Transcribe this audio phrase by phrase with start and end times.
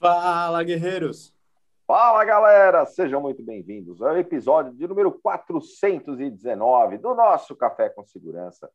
[0.00, 1.34] Fala, guerreiros!
[1.84, 2.86] Fala, galera!
[2.86, 8.70] Sejam muito bem-vindos ao episódio de número 419 do nosso Café com Segurança.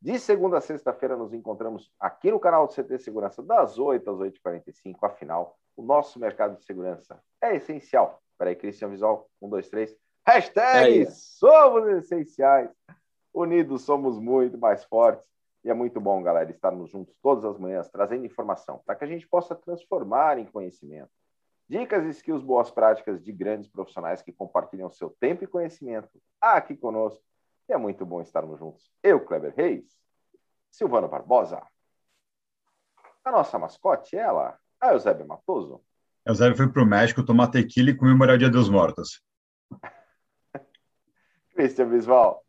[0.00, 4.18] De segunda a sexta-feira nos encontramos aqui no canal do CT Segurança das 8 às
[4.18, 4.96] 8h45.
[5.02, 8.22] Afinal, o nosso mercado de segurança é essencial.
[8.38, 9.96] Peraí, Cristian Visual, 1, 2, 3.
[10.24, 12.70] Hashtag é somos essenciais.
[13.34, 15.26] Unidos somos muito mais fortes.
[15.64, 19.06] E é muito bom, galera, estarmos juntos todas as manhãs, trazendo informação, para que a
[19.08, 21.10] gente possa transformar em conhecimento.
[21.68, 26.76] Dicas e skills boas práticas de grandes profissionais que compartilham seu tempo e conhecimento aqui
[26.76, 27.22] conosco.
[27.68, 28.90] E é muito bom estarmos juntos.
[29.02, 29.84] Eu, Kleber Reis,
[30.70, 31.62] Silvano Barbosa.
[33.22, 35.82] A nossa mascote, ela, a Eusébio Matoso.
[36.24, 39.22] Eusébio foi para o México tomar tequila e comemorar o Dia dos Mortos.
[41.54, 42.42] Cristian Bisval.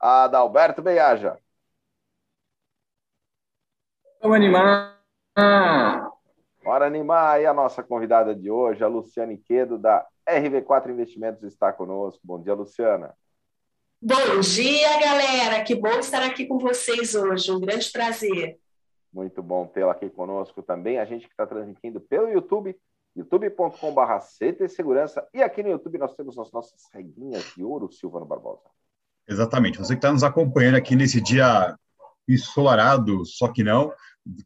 [0.00, 1.38] Adalberto Beiaja.
[4.22, 4.98] Vamos animar.
[6.62, 11.72] Bora animar aí a nossa convidada de hoje, a Luciana Quedo, da RV4 Investimentos, está
[11.72, 12.20] conosco.
[12.24, 13.14] Bom dia, Luciana.
[14.00, 15.62] Bom dia, galera.
[15.62, 17.52] Que bom estar aqui com vocês hoje.
[17.52, 18.58] Um grande prazer.
[19.12, 20.98] Muito bom tê-la aqui conosco também.
[20.98, 22.78] A gente que está transmitindo pelo YouTube,
[23.16, 25.28] youtube.com.br CT Segurança.
[25.34, 28.70] E aqui no YouTube nós temos as nossas reguinhas de ouro, Silvano Barbosa.
[29.30, 29.78] Exatamente.
[29.78, 31.76] Você que está nos acompanhando aqui nesse dia
[32.28, 33.92] ensolarado, só que não,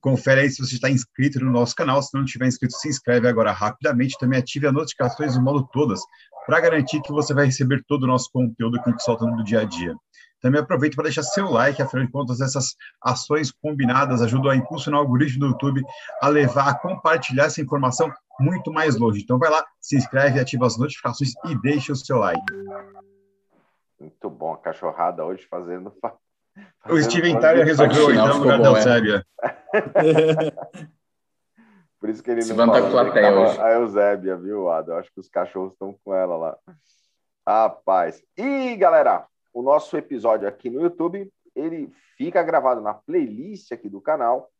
[0.00, 2.02] confere aí se você está inscrito no nosso canal.
[2.02, 4.18] Se não estiver inscrito, se inscreve agora rapidamente.
[4.18, 6.00] Também ative as notificações do modo todas,
[6.46, 9.42] para garantir que você vai receber todo o nosso conteúdo que a gente solta no
[9.42, 9.94] dia a dia.
[10.42, 15.00] Também aproveite para deixar seu like, afinal de contas, essas ações combinadas ajudam a impulsionar
[15.00, 15.82] o algoritmo do YouTube
[16.20, 19.22] a levar, a compartilhar essa informação muito mais longe.
[19.22, 22.42] Então vai lá, se inscreve, ativa as notificações e deixa o seu like.
[24.04, 25.91] Muito bom, a cachorrada hoje fazendo.
[26.78, 29.26] fazendo o Steven Tyler resolveu entrar no lugar da Eusébia.
[31.98, 33.59] Por isso que ele Se não fala, pra ele hoje.
[33.59, 34.92] a Eusébia, viu, Ada?
[34.92, 36.59] Eu acho que os cachorros estão com ela lá.
[37.47, 38.22] Rapaz.
[38.37, 44.03] E, galera, o nosso episódio aqui no YouTube, ele fica gravado na playlist aqui do
[44.03, 44.50] canal,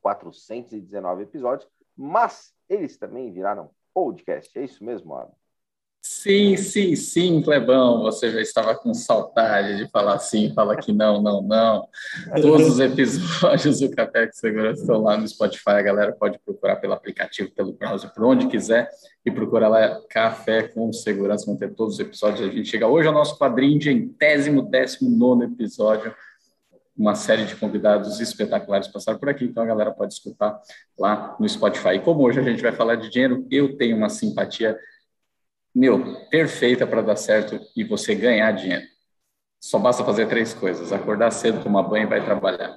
[0.00, 4.58] 419 episódios, mas eles também viraram podcast.
[4.58, 5.39] É isso mesmo, Ada?
[6.02, 8.02] Sim, sim, sim, Clebão.
[8.02, 11.86] Você já estava com saudade de falar sim, fala que não, não, não.
[12.40, 15.70] Todos os episódios do Café com Segurança estão lá no Spotify.
[15.70, 18.90] A galera pode procurar pelo aplicativo, pelo browser, por onde quiser
[19.26, 21.44] e procura lá Café com Segurança.
[21.44, 22.48] Vão ter todos os episódios.
[22.48, 26.14] A gente chega hoje ao nosso quadrinho de entésimo, décimo nono episódio.
[26.96, 30.60] Uma série de convidados espetaculares passaram por aqui, então a galera pode escutar
[30.98, 31.94] lá no Spotify.
[31.94, 34.78] E como hoje a gente vai falar de dinheiro, eu tenho uma simpatia
[35.74, 38.84] meu, perfeita para dar certo e você ganhar dinheiro.
[39.60, 42.76] Só basta fazer três coisas: acordar cedo, tomar banho e vai trabalhar.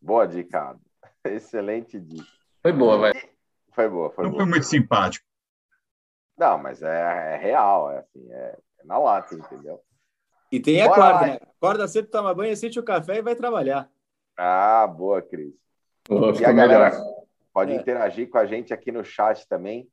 [0.00, 0.76] Boa dica.
[1.24, 2.26] Excelente dica.
[2.62, 3.12] Foi boa, vai.
[3.72, 4.42] Foi boa, foi Não boa.
[4.42, 5.24] foi muito simpático.
[6.38, 9.80] Não, mas é, é real, é assim, é, é na lata, entendeu?
[10.52, 11.38] E tem a quarta, né?
[11.56, 13.90] Acorda cedo, toma banho, sente o café e vai trabalhar.
[14.36, 15.54] Ah, boa, Cris.
[16.06, 17.04] Boa, E a galera melhor.
[17.52, 17.74] pode É.
[17.76, 19.88] interagir com a gente aqui no chat também.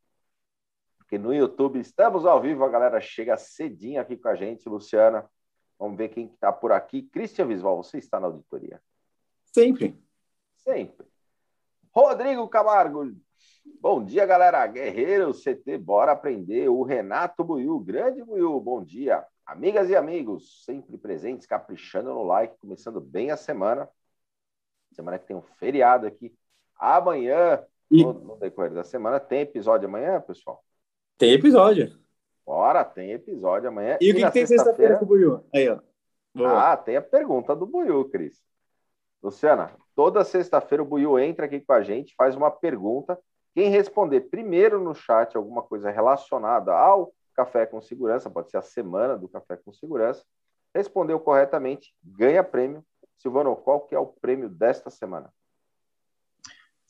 [1.04, 5.30] Porque no YouTube estamos ao vivo, a galera chega cedinho aqui com a gente, Luciana.
[5.78, 7.04] Vamos ver quem está por aqui.
[7.04, 8.82] Christian Visval, você está na auditoria?
[9.46, 10.02] Sempre.
[10.56, 11.06] Sempre.
[11.92, 13.12] Rodrigo Camargo.
[13.82, 14.66] Bom dia, galera.
[14.66, 16.70] Guerreiro CT, bora aprender.
[16.70, 19.26] O Renato Buiu, grande Buiu, bom dia.
[19.46, 23.90] Amigas e amigos, sempre presentes, caprichando no like, começando bem a semana.
[24.94, 26.34] Semana que tem um feriado aqui.
[26.78, 27.62] Amanhã,
[27.92, 30.64] no, no decorrer da semana, tem episódio amanhã, pessoal?
[31.18, 31.98] Tem episódio.
[32.46, 33.98] Bora, tem episódio amanhã.
[34.02, 35.44] E o que, que tem sexta-feira com o Buiu?
[35.54, 35.80] Aí, ó.
[36.36, 36.72] Boa.
[36.72, 38.42] Ah, tem a pergunta do Buiu, Cris.
[39.22, 43.18] Luciana, toda sexta-feira o Buiu entra aqui com a gente, faz uma pergunta.
[43.54, 48.62] Quem responder primeiro no chat alguma coisa relacionada ao Café com Segurança, pode ser a
[48.62, 50.24] semana do Café com Segurança,
[50.74, 52.84] respondeu corretamente, ganha prêmio.
[53.18, 55.32] Silvano, qual que é o prêmio desta semana?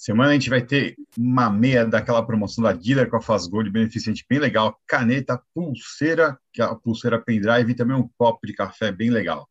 [0.03, 3.69] Semana a gente vai ter uma meia daquela promoção da Dealer com a Faz Gold,
[3.69, 8.51] beneficente bem legal, caneta, pulseira, que é a pulseira pendrive e também um copo de
[8.51, 9.47] café bem legal.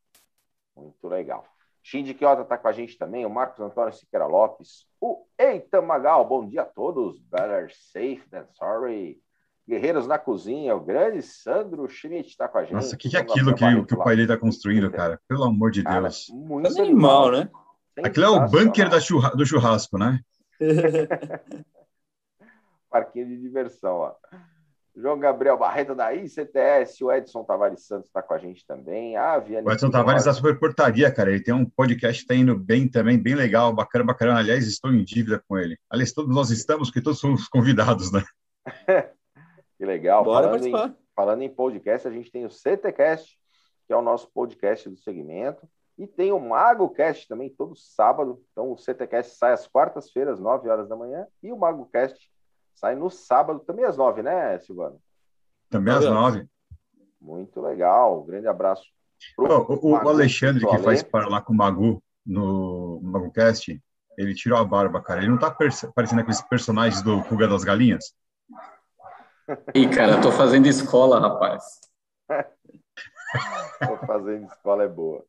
[0.76, 1.42] Muito legal.
[1.82, 6.28] Shinji Kiota está com a gente também, o Marcos Antônio Siqueira Lopes, o Eitan Magal,
[6.28, 7.18] bom dia a todos.
[7.30, 9.18] Better safe than sorry.
[9.66, 12.74] Guerreiros na Cozinha, o grande Sandro Schmidt está com a gente.
[12.74, 15.18] Nossa, o que, que é aquilo que, que o pai dele está construindo, cara?
[15.26, 16.26] Pelo amor de Cara, Deus.
[16.30, 17.48] muito É animal, né?
[18.04, 19.00] Aquilo é o bunker da Sensacional.
[19.00, 20.20] churra- do churrasco, né?
[22.90, 24.16] Parquinho de diversão lá.
[24.94, 29.16] João Gabriel Barreto da ICTS, o Edson Tavares Santos está com a gente também.
[29.16, 31.30] A Viane o Edson Tavares da Super Portaria, cara.
[31.30, 34.38] Ele tem um podcast que está indo bem também, bem legal, bacana, bacana.
[34.38, 35.78] Aliás, estou em dívida com ele.
[35.88, 38.22] Aliás, todos nós estamos, porque todos somos convidados, né?
[39.78, 40.22] que legal.
[40.24, 40.88] Bora falando participar.
[40.88, 43.38] Em, falando em podcast, a gente tem o CTCast,
[43.86, 45.66] que é o nosso podcast do segmento.
[45.98, 48.42] E tem o MagoCast também, todo sábado.
[48.52, 51.26] Então, o CTCast sai às quartas-feiras, 9 horas da manhã.
[51.42, 52.32] E o MagoCast
[52.74, 55.00] Sai no sábado, também às nove, né, Silvano?
[55.70, 56.46] Também às nove.
[57.20, 58.22] Muito legal.
[58.22, 58.82] Um grande abraço.
[59.38, 63.80] o, o Alexandre, que faz para lá com o Magu no MaguCast,
[64.18, 65.20] ele tirou a barba, cara.
[65.20, 68.14] Ele não tá parecendo aqueles personagens do Fuga das Galinhas?
[69.74, 71.62] Ih, cara, tô fazendo escola, rapaz.
[73.86, 75.24] tô fazendo escola é boa.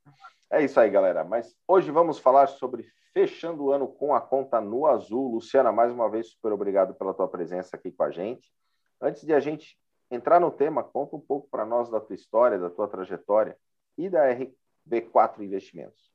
[0.54, 1.24] É isso aí, galera.
[1.24, 5.34] Mas hoje vamos falar sobre fechando o ano com a conta no azul.
[5.34, 8.54] Luciana, mais uma vez, super obrigado pela tua presença aqui com a gente.
[9.02, 9.76] Antes de a gente
[10.12, 13.58] entrar no tema, conta um pouco para nós da tua história, da tua trajetória
[13.98, 16.14] e da RB4 Investimentos.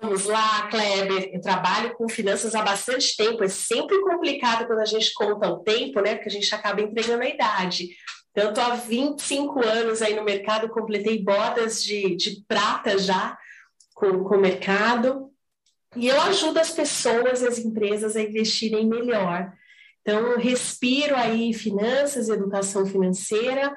[0.00, 1.30] Vamos lá, Kleber.
[1.32, 3.44] Eu trabalho com finanças há bastante tempo.
[3.44, 6.16] É sempre complicado quando a gente conta o tempo, né?
[6.16, 7.90] Porque a gente acaba entregando a idade.
[8.34, 13.38] Tanto há 25 anos aí no mercado, completei bodas de, de prata já
[14.00, 15.30] com, com o mercado.
[15.94, 19.52] E eu ajudo as pessoas e as empresas a investirem melhor.
[20.00, 23.76] Então, respiro aí finanças, educação financeira.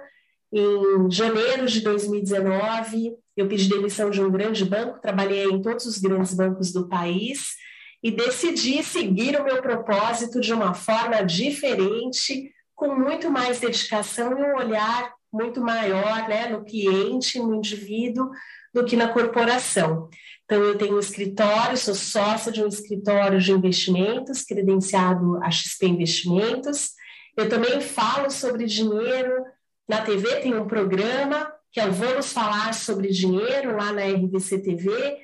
[0.52, 5.98] Em janeiro de 2019, eu pedi demissão de um grande banco, trabalhei em todos os
[5.98, 7.56] grandes bancos do país
[8.02, 14.44] e decidi seguir o meu propósito de uma forma diferente, com muito mais dedicação e
[14.44, 18.30] um olhar muito maior né, no cliente, no indivíduo,
[18.74, 20.10] do que na corporação.
[20.46, 25.88] Então, eu tenho um escritório, sou sócia de um escritório de investimentos, credenciado a XP
[25.88, 26.92] Investimentos.
[27.38, 29.44] Eu também falo sobre dinheiro.
[29.88, 34.60] Na TV tem um programa que é o Vamos Falar sobre Dinheiro, lá na RDC
[34.60, 35.18] TV.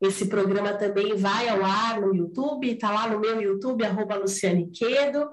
[0.00, 4.70] Esse programa também vai ao ar no YouTube, está lá no meu YouTube, arroba Luciane
[4.70, 5.28] Quedo.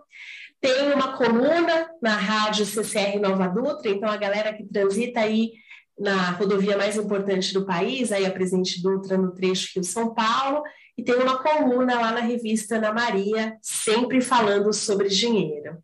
[0.60, 5.52] Tem uma coluna na rádio CCR Nova Dutra, então a galera que transita aí
[5.98, 10.64] na rodovia mais importante do país, aí a Presidente Dutra no trecho Rio-São Paulo,
[10.98, 15.84] e tem uma coluna lá na revista Ana Maria, sempre falando sobre dinheiro.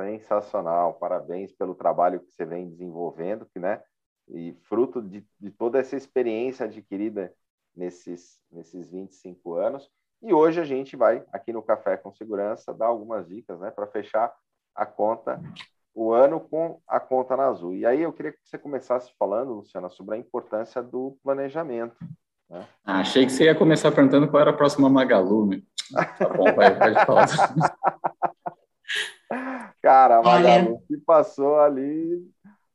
[0.00, 3.82] Sensacional, parabéns pelo trabalho que você vem desenvolvendo, que, né?
[4.28, 7.32] E fruto de, de toda essa experiência adquirida
[7.74, 9.90] nesses, nesses 25 anos.
[10.22, 13.86] E hoje a gente vai, aqui no Café com Segurança, dar algumas dicas né, para
[13.86, 14.34] fechar
[14.74, 15.40] a conta
[15.96, 17.74] o ano com a conta na Azul.
[17.74, 21.96] E aí eu queria que você começasse falando, Luciana, sobre a importância do planejamento.
[22.50, 22.66] Né?
[22.84, 25.46] Ah, achei que você ia começar perguntando qual era a próxima Magalu.
[25.46, 25.62] Né?
[26.18, 27.26] Tá bom, vai, pode falar.
[29.80, 32.22] Cara, a Magalu que passou ali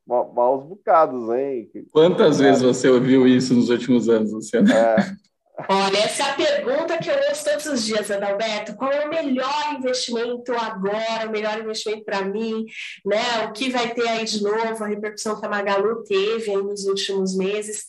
[0.08, 1.70] maus bocados, hein?
[1.92, 4.74] Quantas vezes você ouviu isso nos últimos anos, Luciana?
[4.74, 4.96] É.
[5.68, 8.76] Olha, essa é a pergunta que eu ouço todos os dias, Adalberto.
[8.76, 12.66] Qual é o melhor investimento agora, o melhor investimento para mim?
[13.06, 13.46] Né?
[13.46, 17.36] O que vai ter aí de novo, a repercussão que a Magalu teve nos últimos
[17.36, 17.86] meses.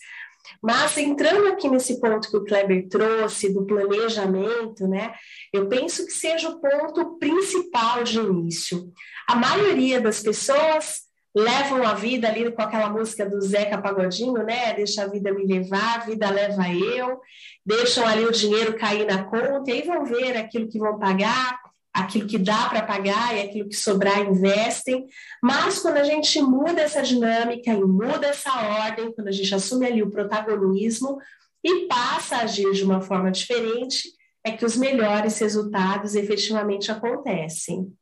[0.60, 5.14] Mas entrando aqui nesse ponto que o Kleber trouxe do planejamento, né?
[5.52, 8.92] Eu penso que seja o ponto principal de início.
[9.28, 11.02] A maioria das pessoas
[11.34, 14.74] levam a vida ali com aquela música do Zeca Pagodinho, né?
[14.74, 17.20] Deixa a vida me levar, a vida leva eu,
[17.64, 21.58] deixam ali o dinheiro cair na conta e aí vão ver aquilo que vão pagar,
[21.92, 25.06] aquilo que dá para pagar e aquilo que sobrar investem.
[25.42, 29.86] Mas quando a gente muda essa dinâmica e muda essa ordem, quando a gente assume
[29.86, 31.18] ali o protagonismo
[31.64, 34.10] e passa a agir de uma forma diferente,
[34.44, 37.92] é que os melhores resultados efetivamente acontecem.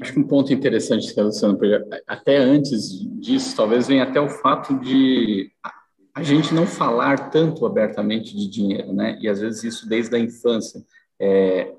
[0.00, 1.58] Acho que um ponto interessante que Luciano,
[2.06, 5.50] até antes disso, talvez venha até o fato de
[6.14, 9.18] a gente não falar tanto abertamente de dinheiro, né?
[9.20, 10.82] E às vezes isso desde a infância.
[11.20, 11.74] É,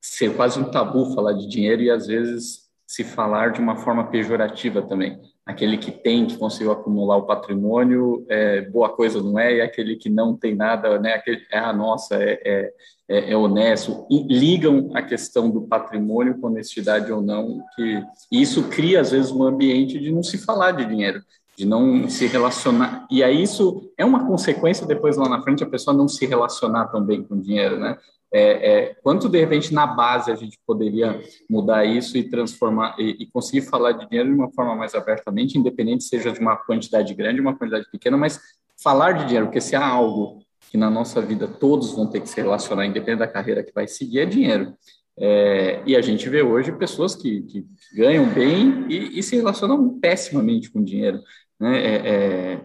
[0.00, 4.10] ser quase um tabu falar de dinheiro e às vezes se falar de uma forma
[4.10, 9.56] pejorativa também aquele que tem, que conseguiu acumular o patrimônio, é, boa coisa não é,
[9.56, 12.72] e aquele que não tem nada, né, aquele, é a ah, nossa, é, é,
[13.08, 18.68] é, é honesto, e ligam a questão do patrimônio com honestidade ou não, que isso
[18.68, 21.22] cria, às vezes, um ambiente de não se falar de dinheiro,
[21.56, 25.68] de não se relacionar, e aí isso é uma consequência depois lá na frente a
[25.68, 27.98] pessoa não se relacionar tão bem com o dinheiro, né,
[28.32, 33.16] é, é, quanto de repente na base a gente poderia mudar isso e transformar e,
[33.20, 37.12] e, conseguir falar de dinheiro de uma forma mais abertamente, independente seja de uma quantidade
[37.14, 38.40] grande, uma quantidade pequena, mas
[38.82, 42.28] falar de dinheiro, porque se há algo que na nossa vida todos vão ter que
[42.28, 44.74] se relacionar, independente da carreira que vai seguir, é dinheiro.
[45.18, 50.00] É, e a gente vê hoje pessoas que, que ganham bem e, e, se relacionam
[50.00, 51.20] pessimamente com dinheiro.
[51.60, 52.62] Né?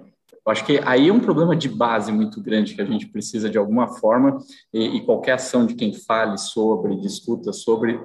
[0.48, 3.50] Eu acho que aí é um problema de base muito grande que a gente precisa,
[3.50, 4.38] de alguma forma,
[4.74, 8.00] e, e qualquer ação de quem fale sobre, discuta sobre,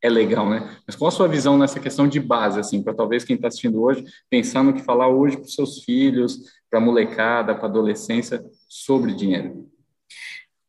[0.00, 0.78] é legal, né?
[0.86, 3.82] Mas qual a sua visão nessa questão de base, assim, para talvez quem está assistindo
[3.82, 6.38] hoje, pensar no que falar hoje para os seus filhos,
[6.70, 9.68] para a molecada, para a adolescência, sobre dinheiro?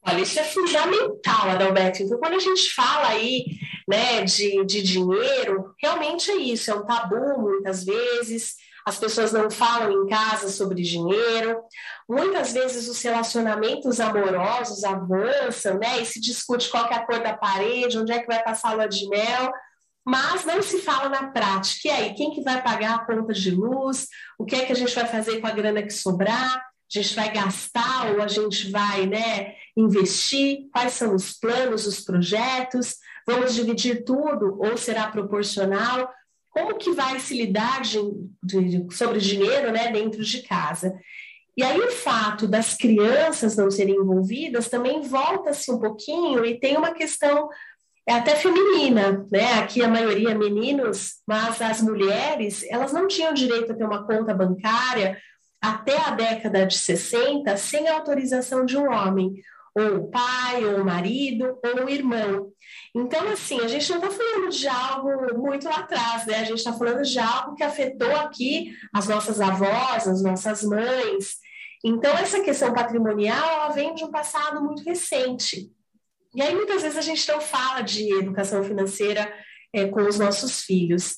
[0.05, 2.03] Olha, isso é fundamental, Adalberto.
[2.03, 3.45] Então, quando a gente fala aí
[3.87, 8.55] né, de, de dinheiro, realmente é isso, é um tabu muitas vezes,
[8.85, 11.61] as pessoas não falam em casa sobre dinheiro,
[12.07, 17.35] muitas vezes os relacionamentos amorosos avançam, né, e se discute qual é a cor da
[17.35, 19.51] parede, onde é que vai passar a lua de mel,
[20.05, 21.87] mas não se fala na prática.
[21.87, 24.07] E aí, quem que vai pagar a conta de luz?
[24.39, 26.55] O que é que a gente vai fazer com a grana que sobrar?
[26.55, 30.67] A gente vai gastar ou a gente vai né, investir?
[30.71, 32.95] Quais são os planos, os projetos?
[33.27, 36.11] Vamos dividir tudo ou será proporcional?
[36.59, 37.99] Como que vai se lidar de,
[38.43, 40.93] de, sobre dinheiro né, dentro de casa?
[41.55, 46.77] E aí o fato das crianças não serem envolvidas também volta-se um pouquinho e tem
[46.77, 47.49] uma questão
[48.07, 49.53] é até feminina, né?
[49.59, 54.33] Aqui a maioria meninos, mas as mulheres, elas não tinham direito a ter uma conta
[54.33, 55.15] bancária
[55.61, 59.35] até a década de 60 sem autorização de um homem,
[59.79, 62.51] ou o pai, ou o marido, ou o irmão.
[62.95, 66.39] Então, assim, a gente não está falando de algo muito lá atrás, né?
[66.39, 71.37] A gente está falando de algo que afetou aqui as nossas avós, as nossas mães.
[71.83, 75.71] Então, essa questão patrimonial, ela vem de um passado muito recente.
[76.35, 79.31] E aí, muitas vezes, a gente não fala de educação financeira
[79.73, 81.17] é, com os nossos filhos.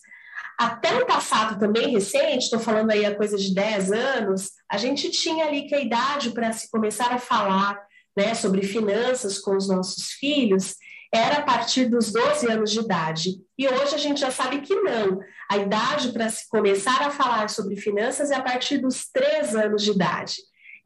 [0.59, 5.09] Até o passado também recente, estou falando aí a coisa de 10 anos, a gente
[5.09, 7.79] tinha ali que a idade para se começar a falar
[8.15, 10.75] né, sobre finanças com os nossos filhos
[11.13, 13.31] era a partir dos 12 anos de idade.
[13.57, 15.19] E hoje a gente já sabe que não.
[15.49, 19.83] A idade para se começar a falar sobre finanças é a partir dos 3 anos
[19.83, 20.35] de idade.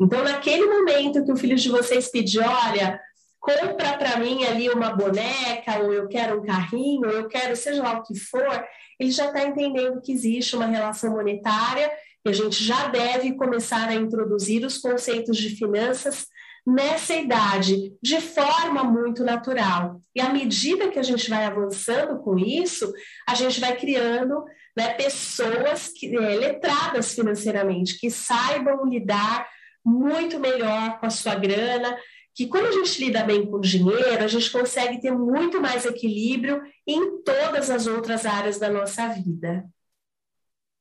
[0.02, 3.00] Então, naquele momento que o filho de vocês pedir, olha,
[3.40, 7.84] compra para mim ali uma boneca, ou eu quero um carrinho, ou eu quero seja
[7.84, 8.66] lá o que for,
[9.00, 11.92] ele já está entendendo que existe uma relação monetária
[12.26, 16.26] e a gente já deve começar a introduzir os conceitos de finanças
[16.66, 20.02] nessa idade, de forma muito natural.
[20.16, 22.92] E à medida que a gente vai avançando com isso,
[23.28, 24.44] a gente vai criando
[24.76, 29.48] né, pessoas que, é, letradas financeiramente, que saibam lidar
[29.86, 31.96] muito melhor com a sua grana,
[32.34, 36.62] que quando a gente lida bem com dinheiro, a gente consegue ter muito mais equilíbrio
[36.86, 39.64] em todas as outras áreas da nossa vida.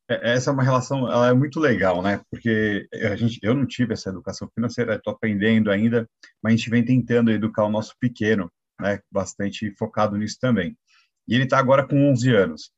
[0.09, 2.21] É, essa é uma relação, ela é muito legal, né?
[2.31, 6.09] Porque a gente, eu não tive essa educação financeira, estou aprendendo ainda,
[6.43, 9.01] mas a gente vem tentando educar o nosso pequeno, né?
[9.11, 10.77] Bastante focado nisso também.
[11.29, 12.71] E ele está agora com 11 anos.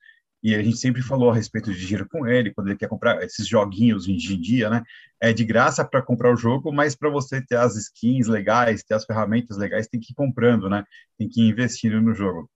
[0.43, 3.21] E a gente sempre falou a respeito de dinheiro com ele, quando ele quer comprar
[3.25, 4.83] esses joguinhos em dia, né?
[5.21, 8.95] É de graça para comprar o jogo, mas para você ter as skins legais, ter
[8.95, 10.85] as ferramentas legais, tem que ir comprando, né?
[11.19, 12.49] Tem que ir investindo no jogo.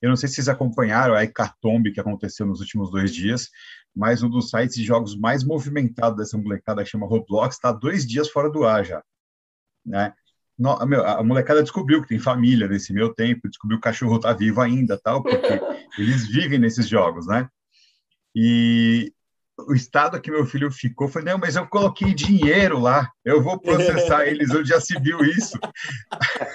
[0.00, 3.50] Eu não sei se vocês acompanharam a hecatombe que aconteceu nos últimos dois dias,
[3.94, 8.06] mas um dos sites de jogos mais movimentados dessa molecada, que chama Roblox, está dois
[8.06, 9.02] dias fora do ar já.
[9.84, 10.12] Né?
[10.58, 14.16] No, meu, a molecada descobriu que tem família nesse meu tempo, descobriu que o cachorro
[14.16, 15.60] está vivo ainda, tal, porque
[15.98, 17.48] eles vivem nesses jogos, né?
[18.34, 19.12] E
[19.58, 23.58] o estado que meu filho ficou foi, não, mas eu coloquei dinheiro lá, eu vou
[23.58, 25.58] processar eles, onde já se viu isso.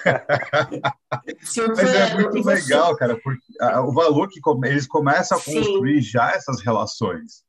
[1.75, 3.41] mas é muito legal, cara, porque
[3.85, 6.09] o valor que eles começam a construir Sim.
[6.09, 7.43] já essas relações.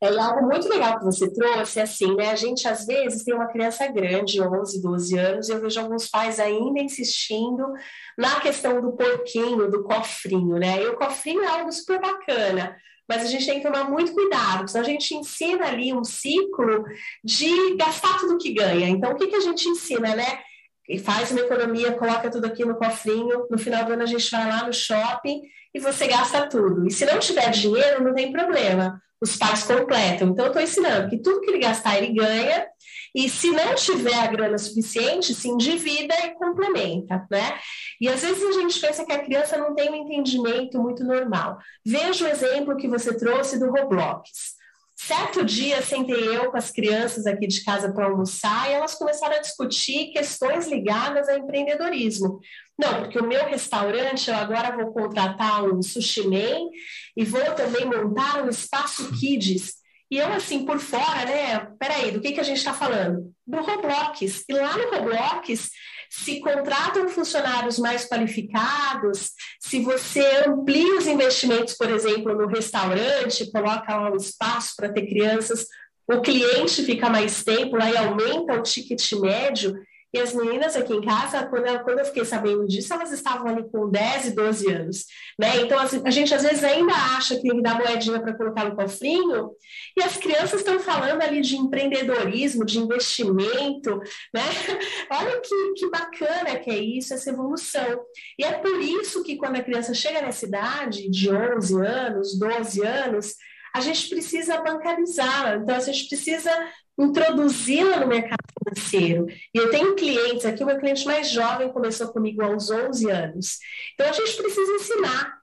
[0.00, 2.30] É algo muito legal que você trouxe, assim, né?
[2.30, 6.08] A gente às vezes tem uma criança grande, 11, 12 anos, e eu vejo alguns
[6.08, 7.72] pais ainda insistindo
[8.16, 10.82] na questão do porquinho, do cofrinho, né?
[10.82, 12.76] E o cofrinho é algo super bacana,
[13.08, 16.84] mas a gente tem que tomar muito cuidado, a gente ensina ali um ciclo
[17.22, 18.88] de gastar tudo que ganha.
[18.88, 20.40] Então, o que, que a gente ensina, né?
[20.88, 24.30] E faz uma economia, coloca tudo aqui no cofrinho, no final do ano a gente
[24.30, 25.42] vai lá no shopping
[25.76, 26.86] e você gasta tudo.
[26.86, 30.28] E se não tiver dinheiro, não tem problema os pais completam.
[30.28, 32.66] Então, eu estou ensinando que tudo que ele gastar, ele ganha,
[33.14, 37.58] e se não tiver a grana suficiente, se endivida e complementa, né?
[38.00, 41.58] E às vezes a gente pensa que a criança não tem um entendimento muito normal.
[41.84, 44.56] Veja o exemplo que você trouxe do Roblox.
[44.94, 49.36] Certo dia, sentei eu com as crianças aqui de casa para almoçar e elas começaram
[49.36, 52.40] a discutir questões ligadas ao empreendedorismo.
[52.78, 56.68] Não, porque o meu restaurante, eu agora vou contratar um sushi man
[57.16, 59.76] e vou também montar um espaço kids.
[60.10, 61.68] E eu, assim, por fora, né?
[61.78, 63.32] Peraí, do que, que a gente está falando?
[63.46, 64.44] Do Roblox.
[64.48, 65.70] E lá no Roblox,
[66.10, 73.96] se contratam funcionários mais qualificados, se você amplia os investimentos, por exemplo, no restaurante, coloca
[73.96, 75.66] lá um espaço para ter crianças,
[76.08, 79.74] o cliente fica mais tempo, aí aumenta o ticket médio.
[80.14, 83.48] E as meninas aqui em casa, quando eu, quando eu fiquei sabendo disso, elas estavam
[83.48, 85.04] ali com 10 e 12 anos.
[85.38, 85.60] Né?
[85.62, 88.64] Então, assim, a gente às vezes ainda acha que tem que dar moedinha para colocar
[88.64, 89.50] no cofrinho,
[89.96, 93.98] e as crianças estão falando ali de empreendedorismo, de investimento.
[94.32, 94.42] Né?
[95.10, 98.00] Olha que, que bacana que é isso, essa evolução.
[98.38, 102.86] E é por isso que quando a criança chega nessa idade, de 11 anos, 12
[102.86, 103.34] anos,
[103.74, 105.56] a gente precisa bancarizá-la.
[105.56, 106.50] Então, a gente precisa
[106.98, 109.26] introduzi-la no mercado financeiro.
[109.54, 113.58] E eu tenho clientes aqui, o meu cliente mais jovem começou comigo aos 11 anos.
[113.94, 115.36] Então, a gente precisa ensinar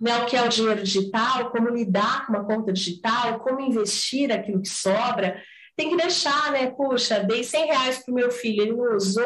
[0.00, 4.30] né, o que é o dinheiro digital, como lidar com uma conta digital, como investir
[4.32, 5.42] aquilo que sobra.
[5.76, 6.70] Tem que deixar, né?
[6.70, 9.24] Puxa, dei 100 reais para o meu filho, ele não usou,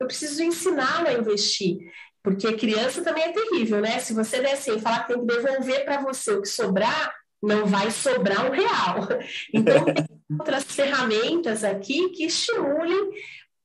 [0.00, 1.78] eu preciso ensiná-lo a investir.
[2.22, 3.98] Porque criança também é terrível, né?
[3.98, 7.66] Se você der assim, falar que tem que devolver para você o que sobrar, não
[7.66, 9.08] vai sobrar um real.
[9.54, 13.10] Então, tem outras ferramentas aqui que estimulem,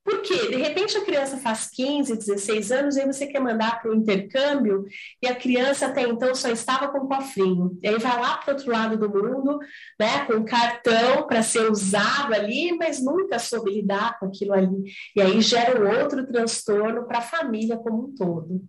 [0.04, 3.90] porque de repente a criança faz 15, 16 anos, e aí você quer mandar para
[3.90, 4.84] o intercâmbio,
[5.22, 7.78] e a criança até então só estava com cofrinho.
[7.82, 9.58] E aí vai lá para o outro lado do mundo,
[9.98, 14.84] né, com cartão para ser usado ali, mas nunca soube lidar com aquilo ali.
[15.16, 18.62] E aí gera um outro transtorno para a família como um todo.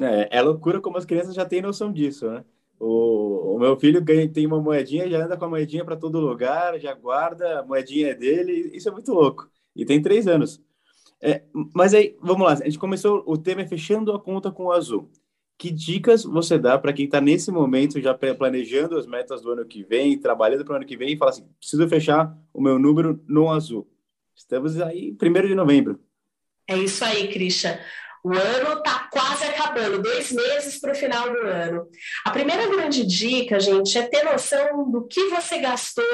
[0.00, 2.44] É, é loucura como as crianças já têm noção disso, né?
[2.78, 6.20] O, o meu filho ganha, tem uma moedinha, já anda com a moedinha para todo
[6.20, 9.48] lugar, já guarda, a moedinha é dele, isso é muito louco.
[9.74, 10.60] E tem três anos.
[11.20, 11.42] É,
[11.74, 14.72] mas aí, vamos lá, a gente começou o tema é fechando a conta com o
[14.72, 15.10] Azul.
[15.58, 19.64] Que dicas você dá para quem está nesse momento já planejando as metas do ano
[19.64, 22.78] que vem, trabalhando para o ano que vem e fala assim: preciso fechar o meu
[22.78, 23.88] número no Azul?
[24.34, 25.98] Estamos aí, primeiro de novembro.
[26.68, 27.78] É isso aí, Christian.
[28.26, 31.86] O ano está quase acabando, dois meses para o final do ano.
[32.24, 36.04] A primeira grande dica, gente, é ter noção do que você gastou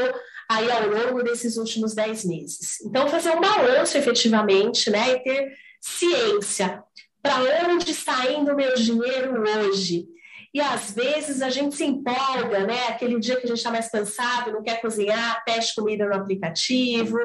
[0.46, 2.83] aí ao longo desses últimos dez meses.
[2.83, 5.12] Então, fazer um balanço efetivamente, né?
[5.12, 6.83] E ter ciência.
[7.22, 7.37] Para
[7.70, 10.05] onde está indo o meu dinheiro hoje?
[10.53, 12.88] E às vezes a gente se empolga, né?
[12.88, 17.16] Aquele dia que a gente está mais cansado, não quer cozinhar, pede comida no aplicativo.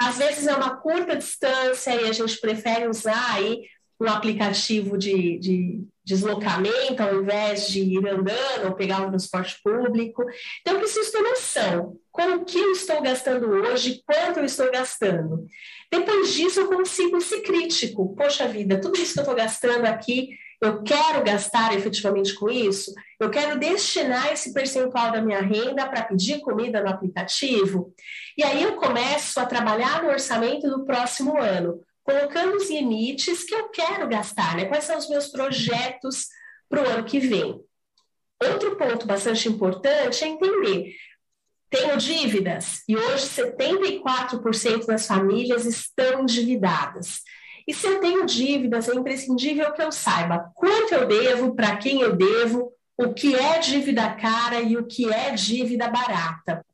[0.00, 3.64] Às vezes é uma curta distância e a gente prefere usar aí
[4.00, 10.24] um aplicativo de, de deslocamento ao invés de ir andando ou pegar um transporte público.
[10.60, 14.70] Então, eu preciso ter noção com o que eu estou gastando hoje, quanto eu estou
[14.72, 15.46] gastando.
[15.92, 18.14] Depois disso, eu consigo ser crítico.
[18.16, 20.30] Poxa vida, tudo isso que eu estou gastando aqui,
[20.62, 22.92] eu quero gastar efetivamente com isso?
[23.18, 27.94] Eu quero destinar esse percentual da minha renda para pedir comida no aplicativo?
[28.36, 31.80] E aí eu começo a trabalhar no orçamento do próximo ano
[32.10, 34.64] colocando os limites que eu quero gastar, né?
[34.64, 36.26] Quais são os meus projetos
[36.68, 37.60] para o ano que vem.
[38.42, 40.94] Outro ponto bastante importante é entender.
[41.68, 47.20] Tenho dívidas e hoje 74% das famílias estão endividadas.
[47.68, 52.00] E se eu tenho dívidas, é imprescindível que eu saiba quanto eu devo, para quem
[52.00, 56.64] eu devo, o que é dívida cara e o que é dívida barata.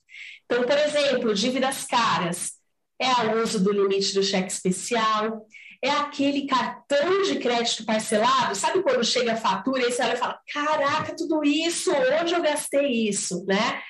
[0.46, 2.55] Então, por exemplo, dívidas caras
[2.98, 5.46] é o uso do limite do cheque especial,
[5.82, 10.16] é aquele cartão de crédito parcelado, sabe quando chega a fatura e você olha e
[10.16, 13.80] fala, caraca, tudo isso, onde eu gastei isso, né?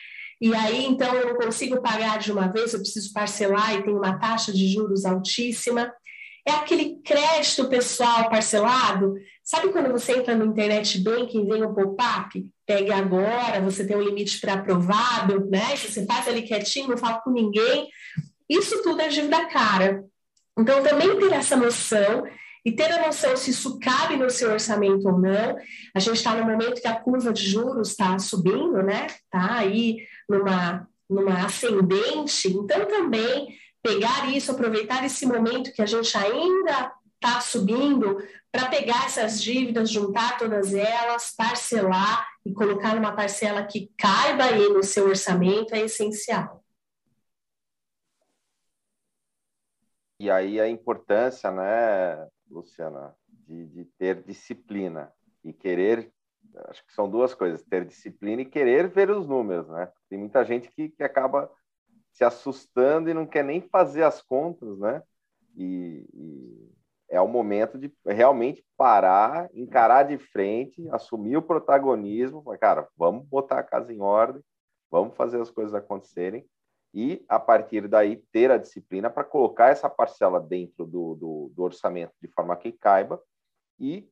[0.41, 3.95] E aí, então, eu não consigo pagar de uma vez, eu preciso parcelar e tem
[3.95, 5.91] uma taxa de juros altíssima.
[6.47, 9.15] É aquele crédito pessoal parcelado.
[9.43, 12.47] Sabe quando você entra no internet banking e vem um pop-up?
[12.67, 15.75] Pegue agora, você tem um limite pré-aprovado, né?
[15.75, 17.89] Você faz ali quietinho, não fala com ninguém.
[18.49, 20.05] Isso tudo é dívida cara.
[20.59, 22.25] Então, também ter essa noção
[22.65, 25.57] e ter a noção se isso cabe no seu orçamento ou não.
[25.95, 29.07] A gente está no momento que a curva de juros está subindo, né?
[29.07, 32.49] Está aí numa, numa ascendente.
[32.49, 38.19] Então, também pegar isso, aproveitar esse momento que a gente ainda está subindo,
[38.51, 44.69] para pegar essas dívidas, juntar todas elas, parcelar e colocar numa parcela que caiba aí
[44.69, 46.65] no seu orçamento é essencial.
[50.19, 55.13] E aí a importância, né, Luciana, de, de ter disciplina
[55.45, 56.11] e querer,
[56.69, 59.91] acho que são duas coisas, ter disciplina e querer ver os números, né?
[60.09, 61.51] Tem muita gente que, que acaba
[62.13, 65.03] se assustando e não quer nem fazer as contas, né?
[65.55, 66.73] E, e,
[67.11, 73.59] é o momento de realmente parar, encarar de frente, assumir o protagonismo, cara, vamos botar
[73.59, 74.43] a casa em ordem,
[74.91, 76.45] vamos fazer as coisas acontecerem
[76.97, 81.63] e, a partir daí, ter a disciplina para colocar essa parcela dentro do, do, do,
[81.63, 83.23] orçamento de forma que caiba
[83.79, 84.09] e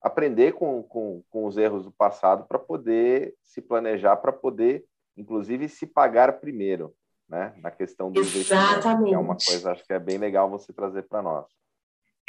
[0.00, 4.84] aprender com, com, com os erros do passado para poder se planejar, para poder,
[5.16, 6.94] inclusive, se pagar primeiro,
[7.28, 7.52] né?
[7.56, 8.76] Na questão do Exatamente.
[8.78, 11.46] investimento, é uma coisa, acho que é bem legal você trazer para nós.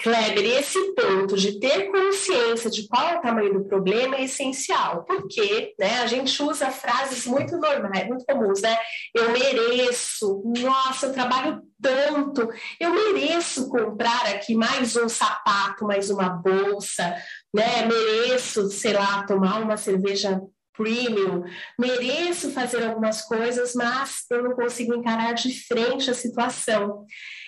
[0.02, 5.04] Kleber, esse ponto de ter consciência de qual é o tamanho do problema é essencial,
[5.04, 8.76] porque né, a gente usa frases muito normais, muito comuns, né?
[9.14, 16.30] Eu mereço, nossa, eu trabalho tanto, eu mereço comprar aqui mais um sapato, mais uma
[16.30, 17.16] bolsa,
[17.54, 17.86] né?
[17.86, 20.42] Mereço, sei lá, tomar uma cerveja
[20.76, 21.44] premium,
[21.78, 27.06] mereço fazer algumas coisas, mas eu não consigo encarar de frente a situação.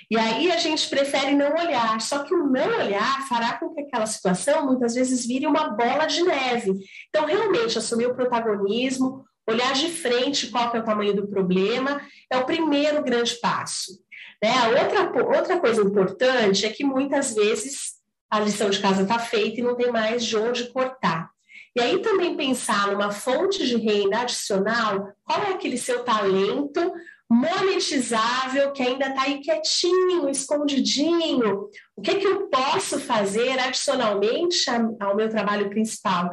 [0.10, 3.82] E aí a gente prefere não olhar, só que o não olhar fará com que
[3.82, 6.74] aquela situação muitas vezes vire uma bola de neve.
[7.10, 12.38] Então, realmente, assumir o protagonismo, olhar de frente qual é o tamanho do problema, é
[12.38, 14.00] o primeiro grande passo.
[14.42, 14.52] Né?
[14.52, 17.94] A outra, outra coisa importante é que muitas vezes
[18.30, 21.30] a lição de casa está feita e não tem mais de onde cortar.
[21.76, 26.94] E aí também pensar numa fonte de renda adicional, qual é aquele seu talento
[27.34, 31.68] monetizável que ainda está aí quietinho, escondidinho.
[31.96, 34.66] O que, que eu posso fazer adicionalmente
[35.00, 36.30] ao meu trabalho principal?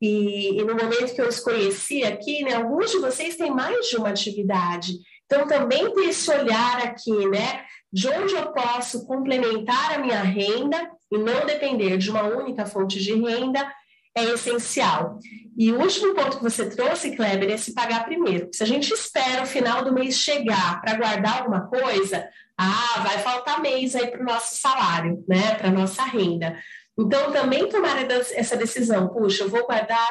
[0.00, 3.88] E, e, no momento que eu os conheci aqui, né, alguns de vocês têm mais
[3.88, 4.92] de uma atividade.
[5.24, 7.64] Então, também ter esse olhar aqui, né?
[7.90, 12.98] De onde eu posso complementar a minha renda e não depender de uma única fonte
[13.00, 13.66] de renda
[14.14, 15.18] é essencial.
[15.56, 18.48] E o último ponto que você trouxe, Kleber, é se pagar primeiro.
[18.52, 23.18] Se a gente espera o final do mês chegar para guardar alguma coisa, ah, vai
[23.18, 25.54] faltar mês aí para o nosso salário, né?
[25.54, 26.58] Para a nossa renda.
[26.98, 30.08] Então, também tomar essa decisão, puxa, eu vou guardar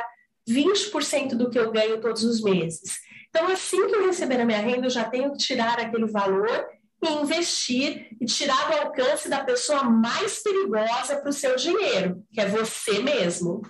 [0.50, 3.00] 20% do que eu ganho todos os meses.
[3.30, 6.68] Então, assim que eu receber a minha renda, eu já tenho que tirar aquele valor
[7.04, 12.42] e investir e tirar do alcance da pessoa mais perigosa para o seu dinheiro, que
[12.42, 13.62] é você mesmo.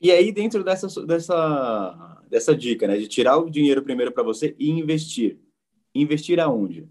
[0.00, 4.54] E aí, dentro dessa, dessa, dessa dica, né, de tirar o dinheiro primeiro para você
[4.58, 5.38] e investir.
[5.94, 6.86] Investir aonde?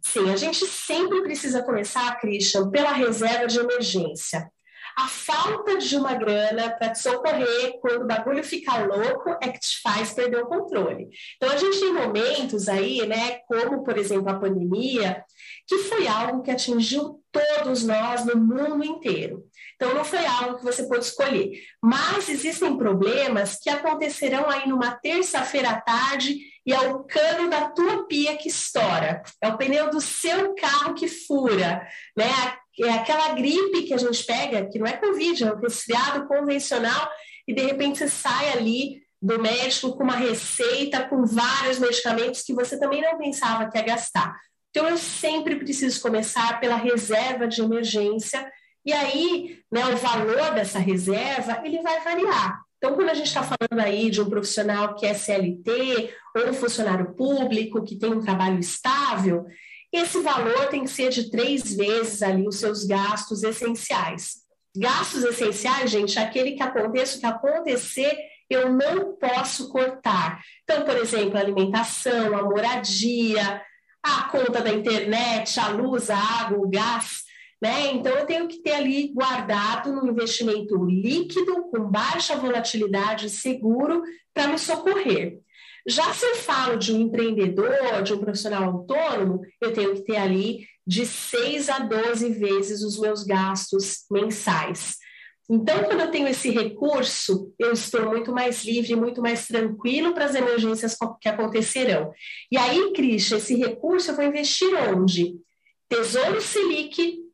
[0.00, 4.48] Sim, a gente sempre precisa começar, Christian, pela reserva de emergência.
[4.96, 9.58] A falta de uma grana para te socorrer quando o bagulho fica louco é que
[9.58, 11.10] te faz perder o controle.
[11.36, 15.22] Então, a gente tem momentos aí, né, como, por exemplo, a pandemia,
[15.66, 19.44] que foi algo que atingiu todos nós no mundo inteiro.
[19.76, 21.62] Então, não foi algo que você pôde escolher.
[21.82, 27.68] Mas existem problemas que acontecerão aí numa terça-feira à tarde e é o cano da
[27.68, 31.86] tua pia que estoura, é o pneu do seu carro que fura,
[32.16, 32.56] né?
[32.80, 37.08] É aquela gripe que a gente pega, que não é Covid, é um resfriado convencional,
[37.46, 42.52] e de repente você sai ali do médico com uma receita, com vários medicamentos que
[42.52, 44.36] você também não pensava que ia gastar.
[44.70, 48.46] Então, eu sempre preciso começar pela reserva de emergência,
[48.86, 52.62] e aí, né, o valor dessa reserva, ele vai variar.
[52.78, 56.54] Então, quando a gente está falando aí de um profissional que é CLT ou um
[56.54, 59.46] funcionário público que tem um trabalho estável,
[59.92, 64.36] esse valor tem que ser de três vezes ali os seus gastos essenciais.
[64.76, 68.16] Gastos essenciais, gente, é aquele que aconteça o que acontecer,
[68.48, 70.40] eu não posso cortar.
[70.62, 73.62] Então, por exemplo, a alimentação, a moradia,
[74.00, 77.25] a conta da internet, a luz, a água, o gás.
[77.60, 77.92] Né?
[77.92, 84.02] Então, eu tenho que ter ali guardado no investimento líquido, com baixa volatilidade, seguro,
[84.34, 85.40] para me socorrer.
[85.86, 90.16] Já se eu falo de um empreendedor, de um profissional autônomo, eu tenho que ter
[90.16, 94.96] ali de 6 a 12 vezes os meus gastos mensais.
[95.48, 100.24] Então, quando eu tenho esse recurso, eu estou muito mais livre, muito mais tranquilo para
[100.24, 102.12] as emergências que acontecerão.
[102.50, 105.36] E aí, Cristian, esse recurso eu vou investir onde?
[105.88, 107.25] Tesouro Selic,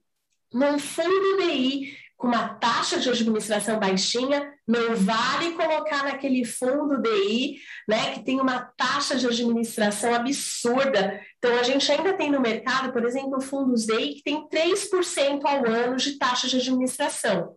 [0.52, 7.56] num fundo DI com uma taxa de administração baixinha, não vale colocar naquele fundo DI,
[7.88, 11.20] né, que tem uma taxa de administração absurda.
[11.38, 15.66] Então, a gente ainda tem no mercado, por exemplo, fundos DI que tem 3% ao
[15.66, 17.56] ano de taxa de administração.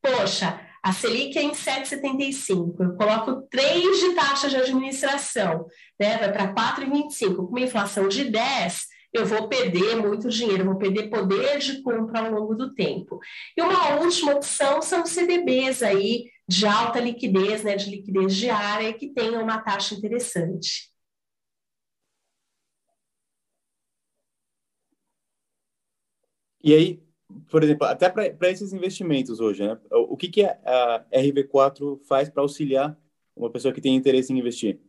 [0.00, 5.66] Poxa, a Selic é em 7,75, eu coloco 3 de taxa de administração,
[5.98, 10.76] né, vai para 4,25, com uma inflação de 10, eu vou perder muito dinheiro, vou
[10.76, 13.20] perder poder de compra ao longo do tempo.
[13.56, 19.08] E uma última opção são CDBs aí de alta liquidez, né, de liquidez diária, que
[19.14, 20.92] tenham uma taxa interessante.
[26.62, 27.02] E aí,
[27.50, 29.78] por exemplo, até para esses investimentos hoje, né?
[29.90, 32.98] O que, que a RV4 faz para auxiliar
[33.36, 34.80] uma pessoa que tem interesse em investir?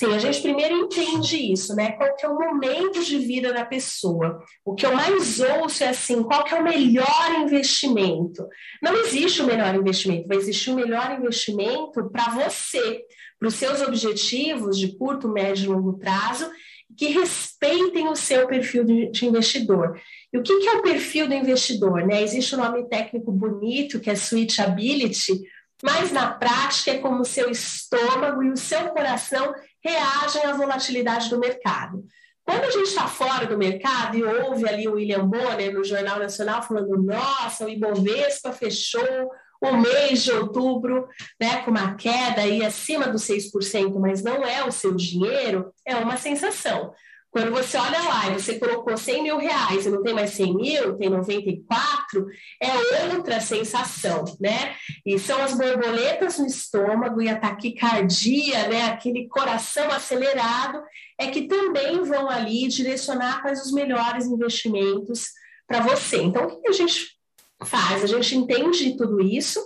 [0.00, 1.92] Sim, a gente primeiro entende isso, né?
[1.92, 4.42] Qual que é o momento de vida da pessoa.
[4.64, 8.48] O que eu mais ouço é assim, qual que é o melhor investimento?
[8.82, 13.02] Não existe o melhor investimento, vai existir o melhor investimento para você,
[13.38, 16.50] para os seus objetivos de curto, médio e longo prazo,
[16.96, 20.00] que respeitem o seu perfil de, investidor.
[20.32, 22.06] E o que, que, é o perfil do investidor?
[22.06, 22.22] Né?
[22.22, 25.42] Existe um nome técnico bonito, que é switchability,
[25.82, 31.30] mas na prática é como o seu estômago e o seu coração reagem à volatilidade
[31.30, 32.04] do mercado.
[32.44, 36.18] Quando a gente está fora do mercado e ouve ali o William Bonner no Jornal
[36.18, 41.06] Nacional falando: nossa, o Ibovespa fechou o mês de outubro
[41.38, 45.94] né, com uma queda aí acima dos 6%, mas não é o seu dinheiro, é
[45.96, 46.92] uma sensação.
[47.30, 50.56] Quando você olha lá e você colocou 100 mil reais e não tem mais 100
[50.56, 52.26] mil, tem 94,
[52.60, 54.74] é outra sensação, né?
[55.06, 58.86] E são as borboletas no estômago e a taquicardia, né?
[58.86, 60.82] Aquele coração acelerado,
[61.16, 65.28] é que também vão ali direcionar quais os melhores investimentos
[65.68, 66.20] para você.
[66.20, 67.16] Então, o que a gente
[67.64, 68.02] faz?
[68.02, 69.64] A gente entende tudo isso,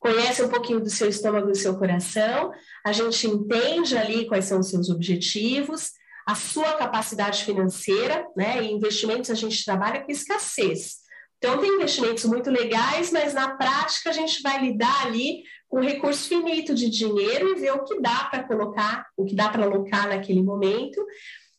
[0.00, 2.50] conhece um pouquinho do seu estômago e do seu coração,
[2.84, 5.92] a gente entende ali quais são os seus objetivos,
[6.26, 8.60] a sua capacidade financeira, né?
[8.60, 10.96] E investimentos a gente trabalha com escassez.
[11.38, 16.28] Então, tem investimentos muito legais, mas na prática a gente vai lidar ali com recurso
[16.28, 20.08] finito de dinheiro e ver o que dá para colocar, o que dá para alocar
[20.08, 21.04] naquele momento.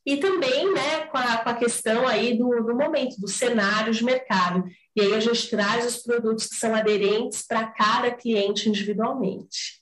[0.05, 4.03] E também né, com, a, com a questão aí do, do momento, do cenário de
[4.03, 4.65] mercado.
[4.95, 9.76] E aí a gente traz os produtos que são aderentes para cada cliente individualmente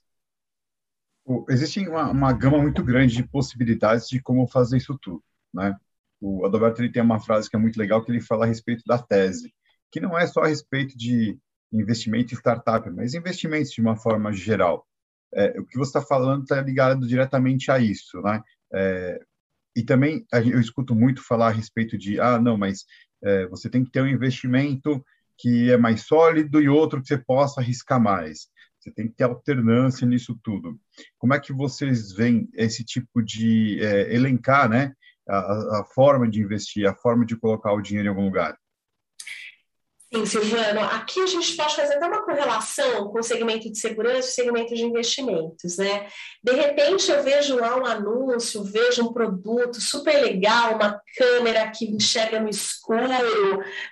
[1.48, 5.76] existe uma, uma, gama muito grande de possibilidades de como fazer isso tudo, né?
[6.20, 8.82] O Adalberto ele tem uma frase que é muito legal que ele fala a respeito
[8.86, 9.52] da tese,
[9.90, 11.38] que não é só a respeito de
[11.72, 14.86] investimento em startup, mas investimentos de uma forma geral.
[15.34, 18.42] É, o que você está falando está ligado diretamente a isso, né?
[18.72, 19.20] É,
[19.76, 22.86] e também eu escuto muito falar a respeito de, ah, não, mas
[23.22, 25.04] é, você tem que ter um investimento
[25.38, 28.48] que é mais sólido e outro que você possa arriscar mais.
[28.86, 30.78] Você tem que ter alternância nisso tudo.
[31.18, 34.92] Como é que vocês veem esse tipo de é, elencar, né,
[35.28, 38.56] a, a, forma de investir, a forma de colocar o dinheiro em algum lugar?
[40.14, 44.28] Sim, Silvano, aqui a gente pode fazer até uma correlação com o segmento de segurança
[44.28, 46.06] e o segmento de investimentos, né?
[46.40, 51.86] De repente eu vejo lá um anúncio, vejo um produto super legal, uma câmera que
[51.86, 53.08] enxerga no escuro,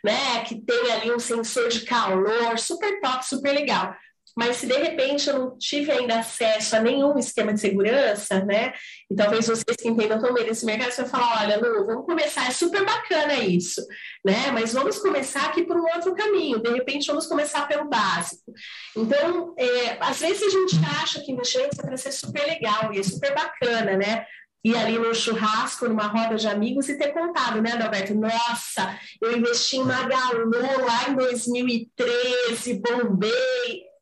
[0.04, 0.44] né?
[0.46, 3.92] Que tem ali um sensor de calor, super top, super legal
[4.36, 8.72] mas se de repente eu não tive ainda acesso a nenhum esquema de segurança, né?
[9.10, 12.04] E talvez vocês que entendam tão bem desse mercado, você vai falar, olha, Lu, vamos
[12.04, 13.80] começar, é super bacana isso,
[14.24, 14.50] né?
[14.52, 18.52] Mas vamos começar aqui por um outro caminho, de repente vamos começar pelo básico.
[18.96, 22.98] Então, é, às vezes a gente acha que investimento é para ser super legal e
[22.98, 24.26] é super bacana, né?
[24.64, 28.14] ir ali no churrasco, numa roda de amigos e ter contado, né, Adalberto?
[28.14, 33.93] Nossa, eu investi em Magalu lá em 2013, bombei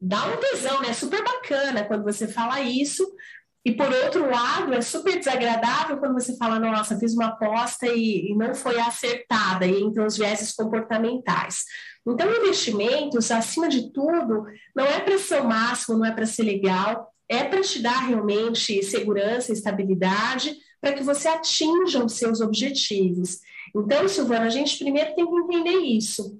[0.00, 0.92] dá um tesão, né?
[0.92, 3.06] Super bacana quando você fala isso.
[3.64, 8.30] E por outro lado, é super desagradável quando você fala, nossa, fiz uma aposta e,
[8.30, 11.64] e não foi acertada, e entre os viéses comportamentais.
[12.06, 16.44] Então, investimentos, acima de tudo, não é para ser o máximo, não é para ser
[16.44, 23.40] legal, é para te dar realmente segurança, estabilidade, para que você atinja os seus objetivos.
[23.74, 26.38] Então, Silvana, a gente primeiro tem que entender isso.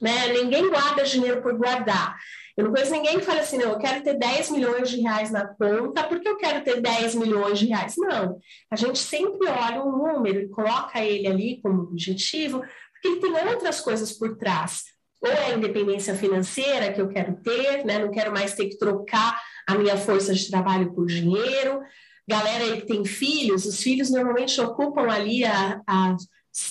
[0.00, 0.34] Né?
[0.34, 2.14] Ninguém guarda dinheiro por guardar.
[2.58, 5.30] Eu não conheço ninguém que fale assim, não, eu quero ter 10 milhões de reais
[5.30, 7.94] na conta porque eu quero ter 10 milhões de reais.
[7.96, 8.36] Não.
[8.68, 13.48] A gente sempre olha um número e coloca ele ali como objetivo, porque ele tem
[13.48, 14.82] outras coisas por trás.
[15.22, 18.00] Ou é a independência financeira que eu quero ter, né?
[18.00, 21.80] Não quero mais ter que trocar a minha força de trabalho por dinheiro.
[22.28, 26.16] Galera aí que tem filhos, os filhos normalmente ocupam ali a, a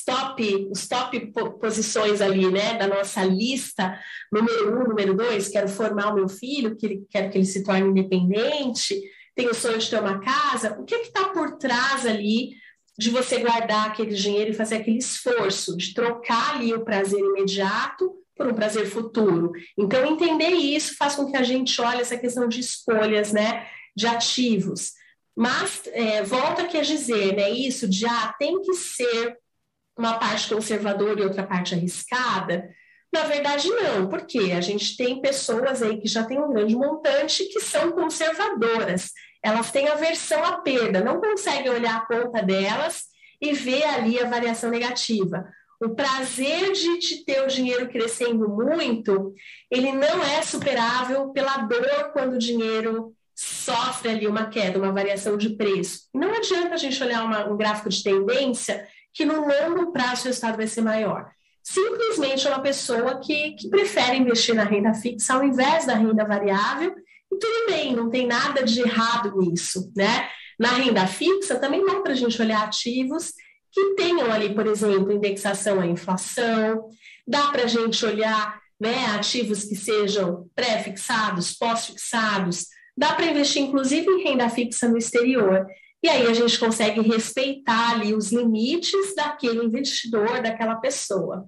[0.04, 4.00] top, os top posições ali, né, da nossa lista,
[4.32, 7.88] número um, número dois, quero formar o meu filho, que quero que ele se torne
[7.88, 9.00] independente,
[9.36, 12.56] tenho o sonho de ter uma casa, o que está por trás ali
[12.98, 18.16] de você guardar aquele dinheiro e fazer aquele esforço de trocar ali o prazer imediato
[18.36, 19.52] por um prazer futuro.
[19.78, 24.08] Então, entender isso faz com que a gente olhe essa questão de escolhas, né, de
[24.08, 24.94] ativos.
[25.36, 29.38] Mas, é, volta aqui a dizer, né, isso de, ah, tem que ser
[29.98, 32.70] uma parte conservadora e outra parte arriscada?
[33.14, 37.46] Na verdade, não, porque a gente tem pessoas aí que já têm um grande montante
[37.46, 39.12] que são conservadoras.
[39.42, 43.06] Elas têm aversão à perda, não conseguem olhar a conta delas
[43.42, 45.48] e ver ali a variação negativa.
[45.80, 49.34] O prazer de te ter o dinheiro crescendo muito,
[49.72, 55.38] ele não é superável pela dor quando o dinheiro sofre ali uma queda, uma variação
[55.38, 56.10] de preço.
[56.14, 60.26] Não adianta a gente olhar uma, um gráfico de tendência que no longo prazo o
[60.26, 61.32] resultado vai ser maior.
[61.64, 66.24] Simplesmente é uma pessoa que, que prefere investir na renda fixa ao invés da renda
[66.24, 66.94] variável,
[67.32, 70.30] e tudo bem, não tem nada de errado nisso, né?
[70.60, 73.34] Na renda fixa também dá para a gente olhar ativos
[73.72, 76.88] que tenham ali, por exemplo, indexação à inflação,
[77.28, 84.08] dá para a gente olhar né, ativos que sejam pré-fixados, pós-fixados, dá para investir inclusive
[84.08, 85.66] em renda fixa no exterior.
[86.04, 91.48] E aí a gente consegue respeitar ali os limites daquele investidor, daquela pessoa.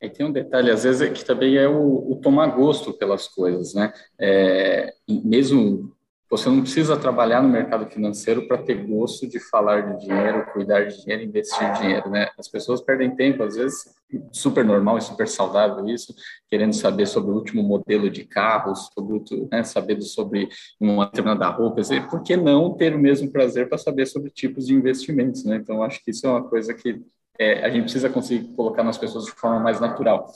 [0.00, 3.72] E tem um detalhe, às vezes, que também é o, o tomar gosto pelas coisas,
[3.72, 3.92] né?
[4.18, 5.96] É, mesmo
[6.32, 10.86] você não precisa trabalhar no mercado financeiro para ter gosto de falar de dinheiro, cuidar
[10.86, 12.30] de dinheiro, investir dinheiro, né?
[12.38, 13.94] As pessoas perdem tempo, às vezes,
[14.32, 16.14] super normal e super saudável isso,
[16.48, 20.48] querendo saber sobre o último modelo de carro, sobre, né, saber sobre
[20.80, 24.74] uma determinada roupa, por que não ter o mesmo prazer para saber sobre tipos de
[24.74, 25.56] investimentos, né?
[25.56, 26.98] Então, acho que isso é uma coisa que
[27.38, 30.32] é, a gente precisa conseguir colocar nas pessoas de forma mais natural.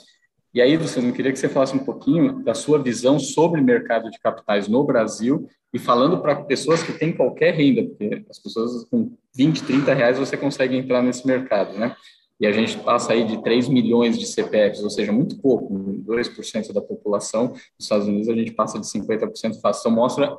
[0.56, 4.10] E aí, Luciano, eu queria que você falasse um pouquinho da sua visão sobre mercado
[4.10, 8.82] de capitais no Brasil e falando para pessoas que têm qualquer renda, porque as pessoas
[8.84, 11.94] com 20, 30 reais você consegue entrar nesse mercado, né?
[12.40, 16.72] E a gente passa aí de 3 milhões de CPFs, ou seja, muito pouco, 2%
[16.72, 17.48] da população.
[17.48, 19.80] Nos Estados Unidos a gente passa de 50% fácil.
[19.80, 20.38] Então mostra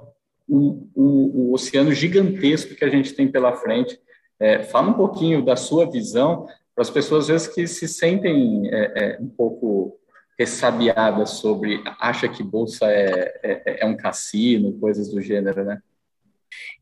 [0.49, 3.99] o, o, o, oceano gigantesco que a gente tem pela frente.
[4.39, 8.67] É, fala um pouquinho da sua visão para as pessoas, às vezes, que se sentem
[8.71, 9.99] é, é, um pouco
[10.37, 15.79] ressabiada sobre acha que bolsa é, é, é, um cassino, coisas do gênero, né?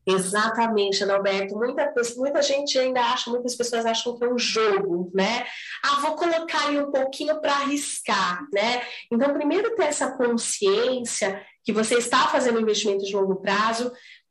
[0.06, 1.56] Exatamente, Adalberto.
[1.56, 5.44] Muita, muita gente ainda acha, muitas pessoas acham que é um jogo, né?
[5.82, 8.82] Ah, vou colocar aí um pouquinho para arriscar, né?
[9.10, 13.90] Então, primeiro ter essa consciência que você está fazendo investimento de longo prazo,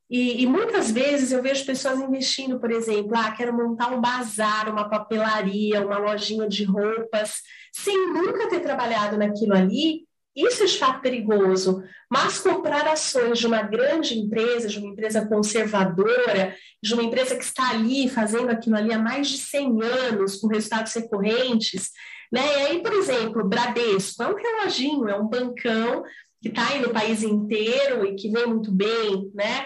[0.09, 4.69] e, e, muitas vezes eu vejo pessoas investindo, por exemplo, ah, quero montar um bazar,
[4.69, 7.41] uma papelaria, uma lojinha de roupas,
[7.73, 10.05] sem nunca ter trabalhado naquilo ali.
[10.35, 16.53] Isso é fato perigoso, mas comprar ações de uma grande empresa, de uma empresa conservadora,
[16.83, 20.47] de uma empresa que está ali fazendo aquilo ali há mais de 100 anos, com
[20.47, 21.91] resultados recorrentes,
[22.31, 22.41] né?
[22.41, 26.03] E aí, por exemplo, Bradesco é um reloginho, é um bancão
[26.45, 29.65] que está aí no país inteiro e que vem muito bem, né?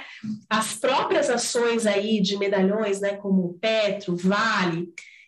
[0.49, 4.87] As próprias ações aí de medalhões, né, como Petro, Vale,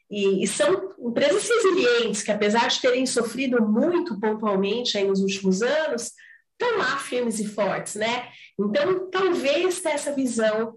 [0.09, 5.61] e, e, são empresas resilientes que, apesar de terem sofrido muito pontualmente aí nos últimos
[5.61, 6.13] anos,
[6.53, 8.29] estão lá firmes e fortes, né?
[8.57, 10.75] Então, talvez essa visão,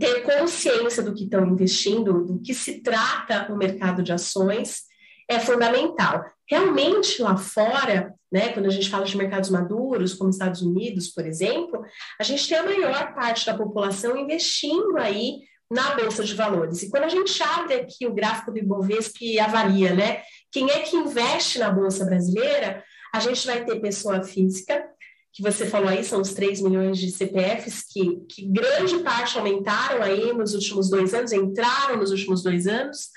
[0.00, 4.82] ter consciência do que estão investindo, do que se trata o mercado de ações,
[5.28, 6.24] é fundamental.
[6.48, 11.26] Realmente, lá fora, né, quando a gente fala de mercados maduros, como Estados Unidos, por
[11.26, 11.84] exemplo,
[12.20, 16.82] a gente tem a maior parte da população investindo aí na Bolsa de Valores.
[16.82, 20.80] E quando a gente abre aqui o gráfico do Ibovespa e avalia, né, quem é
[20.80, 24.84] que investe na Bolsa brasileira, a gente vai ter pessoa física,
[25.32, 30.00] que você falou aí, são os 3 milhões de CPFs que, que grande parte aumentaram
[30.00, 33.10] aí nos últimos dois anos, entraram nos últimos dois anos.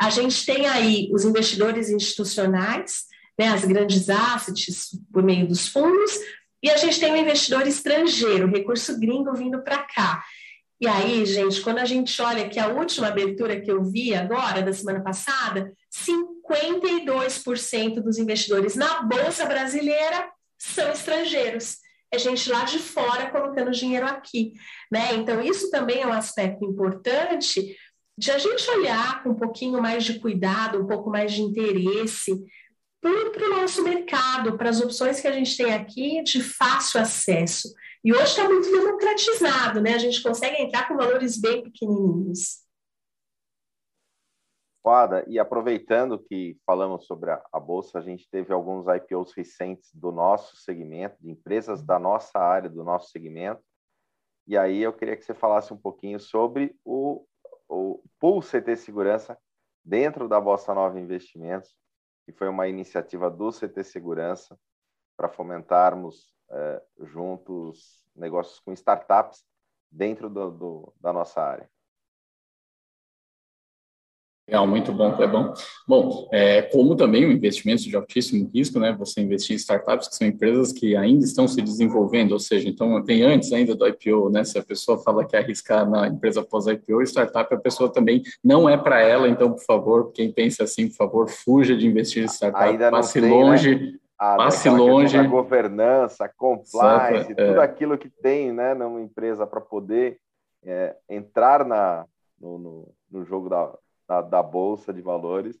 [0.00, 3.04] A gente tem aí os investidores institucionais,
[3.38, 6.12] né, as grandes assets por meio dos fundos,
[6.62, 10.24] e a gente tem o investidor estrangeiro, recurso gringo vindo para cá.
[10.80, 14.62] E aí, gente, quando a gente olha que a última abertura que eu vi agora,
[14.62, 20.28] da semana passada, 52% dos investidores na Bolsa Brasileira
[20.58, 21.76] são estrangeiros.
[22.10, 24.54] É gente lá de fora colocando dinheiro aqui.
[24.90, 25.14] Né?
[25.14, 27.76] Então, isso também é um aspecto importante
[28.16, 32.44] de a gente olhar com um pouquinho mais de cuidado, um pouco mais de interesse
[33.00, 37.74] para o nosso mercado, para as opções que a gente tem aqui de fácil acesso.
[38.02, 39.94] E hoje está muito democratizado, né?
[39.94, 42.64] A gente consegue entrar com valores bem pequenininhos.
[44.82, 45.24] Foda.
[45.26, 50.12] E aproveitando que falamos sobre a, a, Bolsa, a gente teve alguns IPOs recentes do
[50.12, 53.62] nosso segmento, de empresas da nossa área, do nosso segmento.
[54.46, 57.26] E aí eu queria que você falasse um pouquinho sobre o,
[57.74, 59.38] o Pool CT Segurança
[59.84, 61.76] dentro da Bossa Nova Investimentos,
[62.24, 64.58] que foi uma iniciativa do CT Segurança
[65.16, 69.44] para fomentarmos é, juntos negócios com startups
[69.90, 71.70] dentro do, do, da nossa área.
[74.46, 75.54] Legal, muito bom, Clebão.
[75.88, 78.94] Bom, é, como também um investimento de altíssimo risco, né?
[78.98, 83.02] Você investir em startups que são empresas que ainda estão se desenvolvendo, ou seja, então
[83.02, 84.44] tem antes ainda do IPO, né?
[84.44, 88.68] Se a pessoa fala que arriscar na empresa pós IPO, startup a pessoa também não
[88.68, 92.28] é para ela, então, por favor, quem pensa assim, por favor, fuja de investir em
[92.28, 93.34] startup, ainda passe tem, né?
[93.34, 93.74] longe.
[93.76, 93.98] Né?
[94.18, 95.16] a, passe longe.
[95.16, 97.64] A governança, compliance, Exato, tudo é.
[97.64, 100.18] aquilo que tem né, numa empresa para poder
[100.62, 102.06] é, entrar na,
[102.40, 103.72] no, no, no jogo da,
[104.06, 105.58] da, da, bolsa de valores,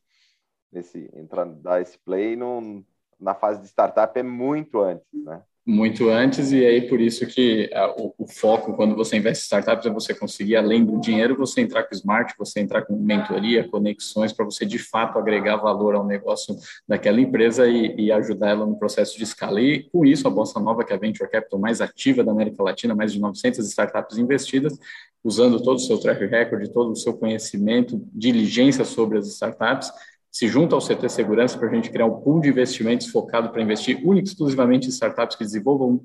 [0.70, 2.84] nesse, entrar, dar esse play no,
[3.18, 5.42] na fase de startup é muito antes, né?
[5.66, 9.46] Muito antes, e aí por isso que a, o, o, foco quando você investe em
[9.46, 13.66] startups é você conseguir, além do dinheiro, você entrar com smart, você entrar com mentoria,
[13.66, 16.54] conexões, para você de fato agregar valor ao negócio
[16.86, 19.58] daquela empresa e, e, ajudar ela no processo de escala.
[19.58, 22.62] E com isso, a Bolsa Nova, que é a Venture Capital mais ativa da América
[22.62, 24.78] Latina, mais de 900 startups investidas,
[25.24, 29.90] usando todo o seu track record, todo o seu conhecimento, diligência sobre as startups,
[30.34, 33.62] se junta ao CT Segurança para a gente criar um pool de investimentos focado para
[33.62, 36.00] investir única e exclusivamente em startups que desenvolvam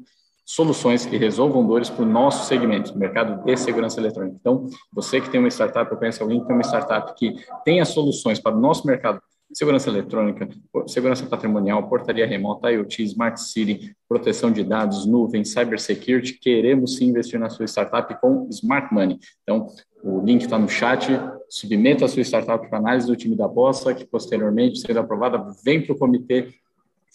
[0.46, 4.38] soluções que resolvam dores para o nosso segmento, mercado de segurança eletrônica.
[4.40, 7.34] Então, você que tem uma startup, eu conheço alguém que tem uma startup que
[7.66, 9.20] tenha soluções para o nosso mercado
[9.52, 10.48] segurança eletrônica,
[10.88, 17.40] segurança patrimonial, portaria remota, IoT, Smart City, proteção de dados, nuvem, cybersecurity, queremos sim investir
[17.40, 19.18] na sua startup com Smart Money.
[19.42, 19.68] Então,
[20.04, 21.08] o link está no chat,
[21.50, 25.82] submeta a sua startup para análise do time da Bossa, que posteriormente, sendo aprovada, vem
[25.82, 26.50] para o comitê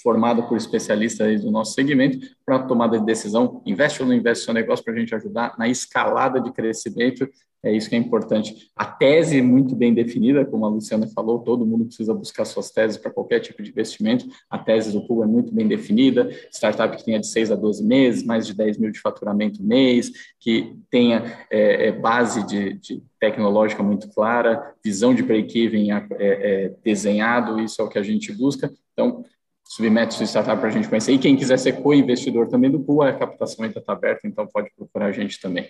[0.02, 4.44] formado por especialistas do nosso segmento para tomada de decisão, investe ou não investe no
[4.46, 7.28] seu negócio para a gente ajudar na escalada de crescimento
[7.64, 8.70] é isso que é importante.
[8.76, 12.70] A tese é muito bem definida, como a Luciana falou, todo mundo precisa buscar suas
[12.70, 14.26] teses para qualquer tipo de investimento.
[14.50, 16.28] A tese do pool é muito bem definida.
[16.52, 20.12] Startup que tenha de 6 a 12 meses, mais de 10 mil de faturamento mês,
[20.38, 26.74] que tenha é, é, base de, de, tecnológica muito clara, visão de break-even é, é,
[26.84, 28.70] desenhado, isso é o que a gente busca.
[28.92, 29.24] Então,
[29.64, 31.12] submete sua startup para a gente conhecer.
[31.12, 34.70] E quem quiser ser co-investidor também do pool, a captação ainda está aberta, então pode
[34.76, 35.68] procurar a gente também.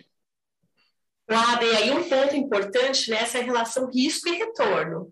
[1.27, 5.11] Claro, e aí um ponto importante nessa né, relação risco e retorno.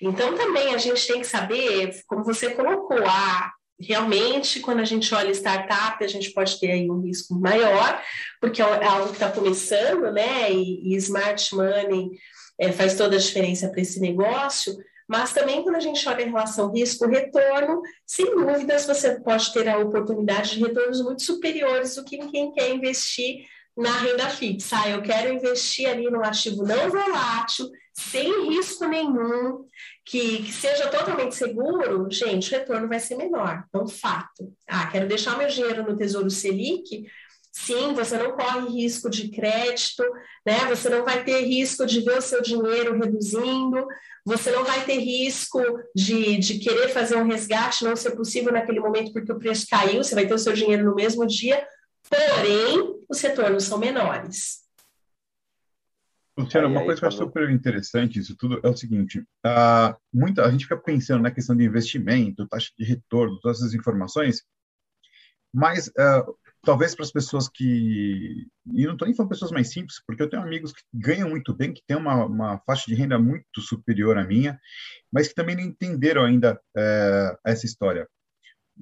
[0.00, 5.14] Então, também a gente tem que saber, como você colocou, ah, realmente, quando a gente
[5.14, 8.02] olha startup, a gente pode ter aí um risco maior,
[8.40, 10.52] porque é, é algo que está começando, né?
[10.52, 12.10] E, e smart money
[12.58, 14.76] é, faz toda a diferença para esse negócio.
[15.08, 19.78] Mas também, quando a gente olha em relação risco-retorno, sem dúvidas, você pode ter a
[19.78, 23.44] oportunidade de retornos muito superiores do que quem quer investir
[23.76, 24.76] na renda fixa.
[24.80, 29.64] Ah, eu quero investir ali no ativo não volátil, sem risco nenhum,
[30.04, 34.52] que, que, seja totalmente seguro, gente, o retorno vai ser menor, é um fato.
[34.68, 37.06] Ah, quero deixar meu dinheiro no Tesouro Selic.
[37.54, 40.02] Sim, você não corre risco de crédito,
[40.44, 40.60] né?
[40.70, 43.86] Você não vai ter risco de ver o seu dinheiro reduzindo,
[44.24, 45.60] você não vai ter risco
[45.94, 50.02] de, de querer fazer um resgate, não ser possível naquele momento porque o preço caiu,
[50.02, 51.62] você vai ter o seu dinheiro no mesmo dia,
[52.08, 54.62] porém, os retornos são menores.
[56.36, 60.44] Luciano, uma coisa que eu acho super interessante isso tudo é o seguinte: uh, muita,
[60.44, 64.42] a gente fica pensando na questão de investimento, taxa de retorno, todas essas informações,
[65.52, 68.46] mas uh, talvez para as pessoas que.
[68.72, 71.54] E não estou nem falando pessoas mais simples, porque eu tenho amigos que ganham muito
[71.54, 74.58] bem, que têm uma, uma faixa de renda muito superior à minha,
[75.12, 78.08] mas que também não entenderam ainda uh, essa história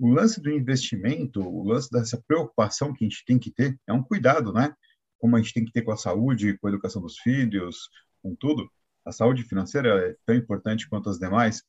[0.01, 3.93] o lance do investimento, o lance dessa preocupação que a gente tem que ter, é
[3.93, 4.75] um cuidado, né?
[5.19, 7.91] Como a gente tem que ter com a saúde, com a educação dos filhos,
[8.23, 8.71] com tudo.
[9.05, 11.63] A saúde financeira é tão importante quanto as demais.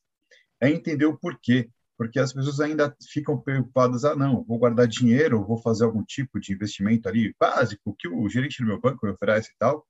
[0.58, 1.68] É entender o porquê.
[1.98, 6.40] Porque as pessoas ainda ficam preocupadas, ah, não, vou guardar dinheiro, vou fazer algum tipo
[6.40, 9.86] de investimento ali básico que o gerente do meu banco me oferece e tal.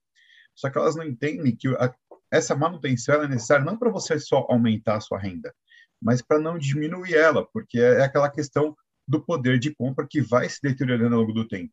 [0.55, 1.95] Só que elas não entendem que a,
[2.30, 5.55] essa manutenção é necessária não para você só aumentar a sua renda,
[6.03, 8.76] mas para não diminuir ela, porque é, é aquela questão
[9.07, 11.72] do poder de compra que vai se deteriorando ao longo do tempo.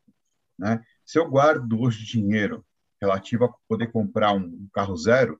[0.57, 0.81] Né?
[1.05, 2.63] Se eu guardo hoje dinheiro
[3.01, 5.39] relativo a poder comprar um carro zero,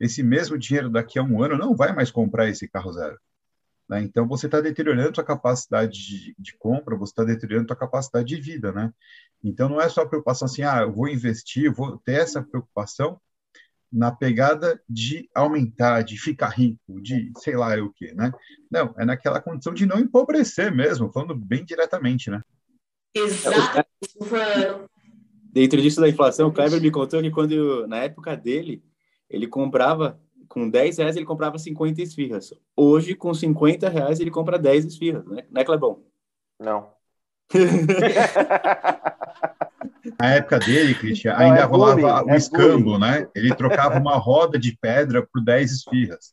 [0.00, 3.18] esse mesmo dinheiro daqui a um ano não vai mais comprar esse carro zero.
[3.88, 4.02] Né?
[4.02, 8.40] Então, você está deteriorando a capacidade de, de compra, você está deteriorando a capacidade de
[8.40, 8.72] vida.
[8.72, 8.92] Né?
[9.44, 13.20] Então, não é só a preocupação assim, ah, eu vou investir, vou ter essa preocupação
[13.92, 18.32] na pegada de aumentar, de ficar rico, de sei lá o que, né?
[18.70, 22.40] Não, é naquela condição de não empobrecer mesmo, falando bem diretamente, né?
[23.14, 23.86] Exato,
[25.52, 28.82] Dentro disso da inflação, o Kleber me contou que quando, na época dele,
[29.28, 30.18] ele comprava,
[30.48, 32.54] com 10 reais ele comprava 50 esfirras.
[32.74, 36.02] Hoje, com 50 reais, ele compra 10 esfirras, né, né Clebão?
[36.58, 36.90] Não.
[40.20, 43.00] Na época dele, Cristian, ainda é rolava bullying, o é escambo, bullying.
[43.00, 43.28] né?
[43.34, 46.32] Ele trocava uma roda de pedra por 10 esfirras.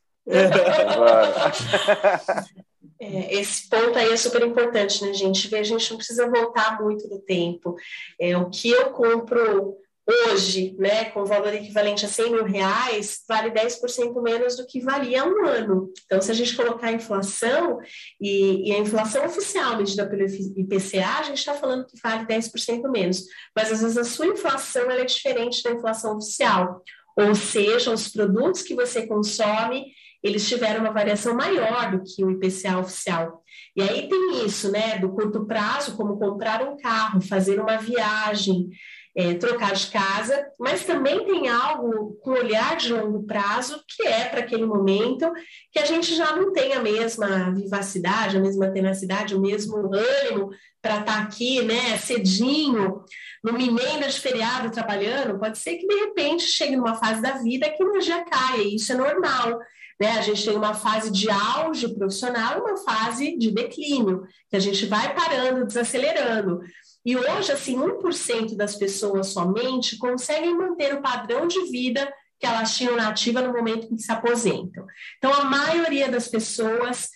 [3.02, 5.54] É, esse ponto aí é super importante, né, gente?
[5.54, 7.74] A gente não precisa voltar muito do tempo.
[8.20, 9.79] É, o que eu compro
[10.10, 15.24] hoje, né, com valor equivalente a 100 mil reais, vale 10% menos do que valia
[15.24, 15.92] um ano.
[16.04, 17.78] Então, se a gente colocar a inflação,
[18.20, 22.90] e, e a inflação oficial medida pelo IPCA, a gente está falando que vale 10%
[22.90, 23.24] menos.
[23.54, 26.82] Mas, às vezes, a sua inflação é diferente da inflação oficial.
[27.16, 29.86] Ou seja, os produtos que você consome,
[30.22, 33.42] eles tiveram uma variação maior do que o IPCA oficial.
[33.76, 38.68] E aí tem isso, né, do curto prazo, como comprar um carro, fazer uma viagem,
[39.16, 44.26] é, trocar de casa, mas também tem algo com olhar de longo prazo, que é
[44.26, 45.30] para aquele momento
[45.72, 50.50] que a gente já não tem a mesma vivacidade, a mesma tenacidade, o mesmo ânimo
[50.80, 53.02] para estar tá aqui, né, cedinho,
[53.42, 57.68] no emenda de feriado trabalhando, pode ser que de repente chegue numa fase da vida
[57.68, 59.58] que a energia caia, e isso é normal.
[60.00, 60.12] Né?
[60.12, 64.60] A gente tem uma fase de auge profissional e uma fase de declínio, que a
[64.60, 66.60] gente vai parando, desacelerando.
[67.04, 72.76] E hoje, assim, 1% das pessoas somente conseguem manter o padrão de vida que elas
[72.76, 74.86] tinham na ativa no momento em que se aposentam.
[75.18, 77.08] Então, a maioria das pessoas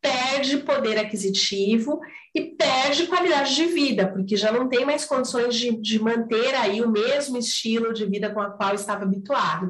[0.00, 2.00] perde poder aquisitivo
[2.34, 6.80] e perde qualidade de vida, porque já não tem mais condições de, de manter aí
[6.80, 9.68] o mesmo estilo de vida com a qual estava habituado.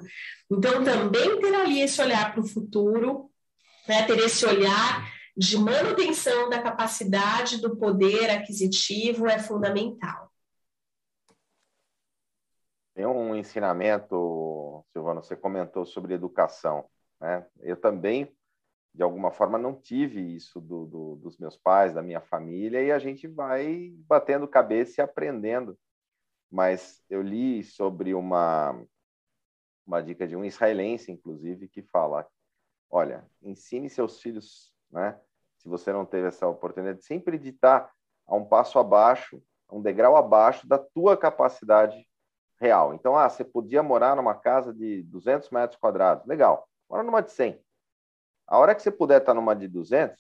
[0.51, 3.31] Então, também ter ali esse olhar para o futuro,
[3.87, 10.33] né, ter esse olhar de manutenção da capacidade do poder aquisitivo é fundamental.
[12.93, 16.91] Tem um ensinamento, Silvana, você comentou sobre educação.
[17.21, 17.47] Né?
[17.61, 18.37] Eu também,
[18.93, 22.91] de alguma forma, não tive isso do, do, dos meus pais, da minha família, e
[22.91, 25.79] a gente vai batendo cabeça e aprendendo.
[26.51, 28.85] Mas eu li sobre uma,
[29.87, 32.27] uma dica de um israelense, inclusive, que fala:
[32.91, 35.17] olha, ensine seus filhos né,
[35.59, 37.91] se você não teve essa oportunidade, sempre de estar
[38.27, 42.07] a um passo abaixo, um degrau abaixo da tua capacidade
[42.61, 42.95] real.
[42.95, 47.33] Então, ah, você podia morar numa casa de 200 metros quadrados, legal, mora numa de
[47.33, 47.61] 100.
[48.47, 50.19] A hora que você puder estar numa de 200,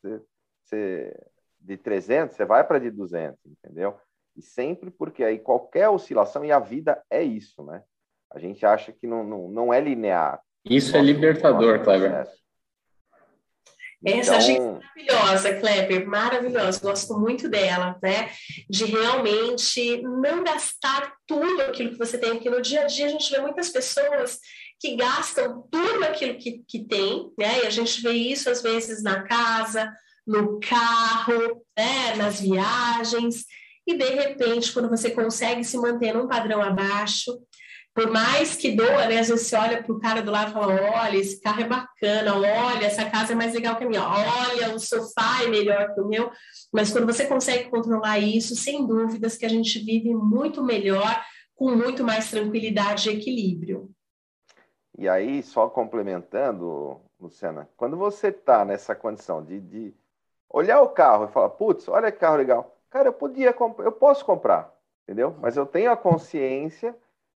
[0.00, 0.22] você,
[0.62, 1.26] você,
[1.60, 3.98] de 300, você vai para de 200, entendeu?
[4.36, 7.82] E sempre porque aí qualquer oscilação, e a vida é isso, né?
[8.30, 10.40] A gente acha que não, não, não é linear.
[10.64, 12.26] Isso é libertador, Cleber.
[14.04, 14.40] Essa então...
[14.40, 18.30] gente é maravilhosa, Kleber, maravilhosa, gosto muito dela, né?
[18.68, 23.10] De realmente não gastar tudo aquilo que você tem, porque no dia a dia a
[23.10, 24.38] gente vê muitas pessoas
[24.80, 27.62] que gastam tudo aquilo que, que tem, né?
[27.62, 29.92] E a gente vê isso às vezes na casa,
[30.26, 32.16] no carro, né?
[32.16, 33.44] nas viagens,
[33.86, 37.36] e de repente, quando você consegue se manter num padrão abaixo,
[37.94, 39.16] por mais que doa, né?
[39.16, 42.34] Vezes você olha para o cara do lado e fala: olha, esse carro é bacana,
[42.34, 46.00] olha, essa casa é mais legal que a minha, olha, o sofá é melhor que
[46.00, 46.30] o meu.
[46.72, 51.22] Mas quando você consegue controlar isso, sem dúvidas que a gente vive muito melhor,
[51.54, 53.90] com muito mais tranquilidade e equilíbrio.
[54.96, 59.94] E aí, só complementando, Luciana, quando você está nessa condição de, de
[60.48, 64.24] olhar o carro e falar, putz, olha que carro legal, cara, eu podia eu posso
[64.24, 64.72] comprar,
[65.02, 65.34] entendeu?
[65.40, 66.94] Mas eu tenho a consciência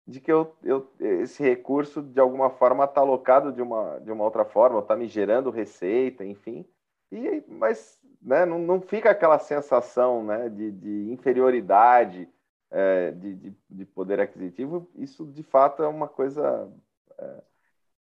[0.07, 4.23] de que eu, eu, esse recurso, de alguma forma, está alocado de uma, de uma
[4.23, 6.65] outra forma, está me gerando receita, enfim.
[7.11, 12.29] E, mas né, não, não fica aquela sensação né, de, de inferioridade
[12.69, 14.87] é, de, de, de, poder aquisitivo.
[14.95, 16.71] Isso, de fato, é uma coisa
[17.17, 17.41] é,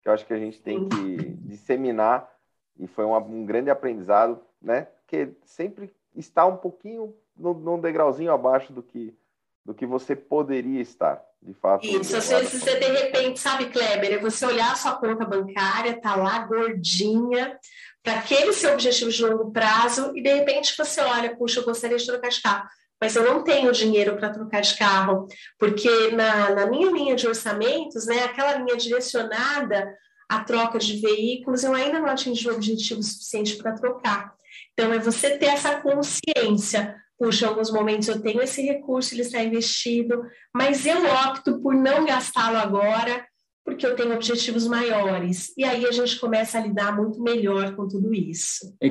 [0.03, 2.31] que eu acho que a gente tem que disseminar
[2.79, 4.89] e foi um, um grande aprendizado, né?
[5.07, 9.17] Que sempre está um pouquinho num degrauzinho abaixo do que,
[9.65, 11.87] do que você poderia estar de fato.
[11.87, 16.01] Isso, às vezes você de repente, sabe, Kleber, é você olhar a sua conta bancária,
[16.01, 17.59] tá lá gordinha,
[18.03, 21.97] para aquele seu objetivo de longo prazo, e de repente você olha, puxa, eu gostaria
[21.97, 22.69] de trocar de carro,
[23.01, 25.27] mas eu não tenho dinheiro para trocar de carro,
[25.59, 29.95] porque na, na minha linha de orçamentos, né, aquela linha direcionada
[30.29, 34.35] à troca de veículos, eu ainda não atingi o objetivo suficiente para trocar.
[34.73, 39.43] Então, é você ter essa consciência puxa, alguns momentos eu tenho esse recurso, ele está
[39.43, 40.23] investido,
[40.55, 43.27] mas eu opto por não gastá-lo agora,
[43.65, 45.53] porque eu tenho objetivos maiores.
[45.57, 48.77] E aí a gente começa a lidar muito melhor com tudo isso.
[48.83, 48.91] E,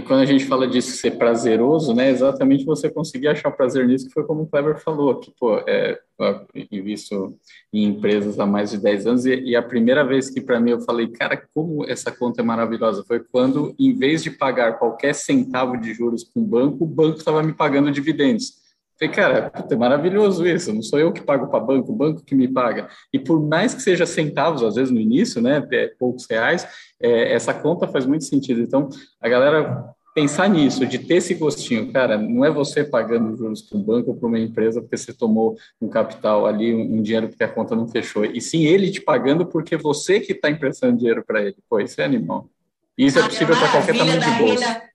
[0.00, 4.06] e quando a gente fala disso ser prazeroso, né, exatamente você conseguir achar prazer nisso,
[4.06, 6.00] que foi como o Kleber falou, que, pô, é,
[6.70, 7.36] visto
[7.70, 10.70] em empresas há mais de 10 anos, e, e a primeira vez que para mim
[10.70, 15.14] eu falei, cara, como essa conta é maravilhosa, foi quando, em vez de pagar qualquer
[15.14, 18.59] centavo de juros com o banco, o banco estava me pagando dividendos.
[19.00, 22.34] Falei, cara, é maravilhoso isso, não sou eu que pago para banco, o banco que
[22.34, 22.86] me paga.
[23.10, 26.68] E por mais que seja centavos, às vezes no início, né, é poucos reais,
[27.00, 28.60] é, essa conta faz muito sentido.
[28.60, 31.90] Então, a galera pensar nisso, de ter esse gostinho.
[31.92, 35.14] Cara, não é você pagando juros para um banco ou para uma empresa porque você
[35.14, 38.24] tomou um capital ali, um dinheiro porque a conta não fechou.
[38.24, 41.56] E sim ele te pagando porque você que está emprestando dinheiro para ele.
[41.70, 42.50] Pô, isso é animal.
[42.98, 44.89] E isso é possível para qualquer tamanho de bolsa.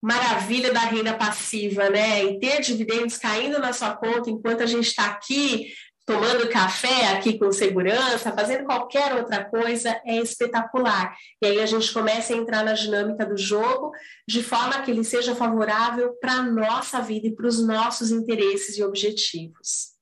[0.00, 2.24] Maravilha da renda passiva, né?
[2.24, 5.72] E ter dividendos caindo na sua conta enquanto a gente está aqui
[6.08, 11.14] tomando café aqui com segurança, fazendo qualquer outra coisa, é espetacular.
[11.42, 13.92] E aí a gente começa a entrar na dinâmica do jogo
[14.26, 18.78] de forma que ele seja favorável para a nossa vida e para os nossos interesses
[18.78, 19.98] e objetivos.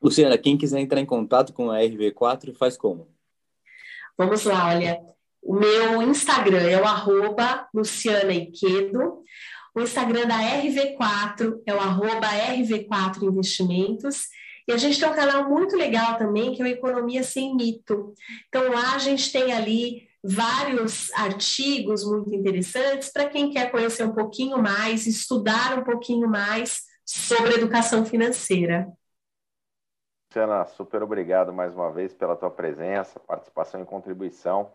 [0.00, 3.12] Luciana, quem quiser entrar em contato com a RV4, faz como?
[4.16, 5.00] Vamos lá, olha.
[5.42, 9.22] O meu Instagram é o arroba Luciana Iquedo.
[9.74, 14.28] O Instagram da RV4 é o arroba RV4 Investimentos.
[14.68, 18.14] E a gente tem um canal muito legal também, que é o Economia Sem Mito.
[18.48, 24.14] Então, lá a gente tem ali vários artigos muito interessantes para quem quer conhecer um
[24.14, 28.86] pouquinho mais, estudar um pouquinho mais sobre educação financeira.
[30.30, 34.70] Luciana, super obrigado mais uma vez pela tua presença, participação e contribuição.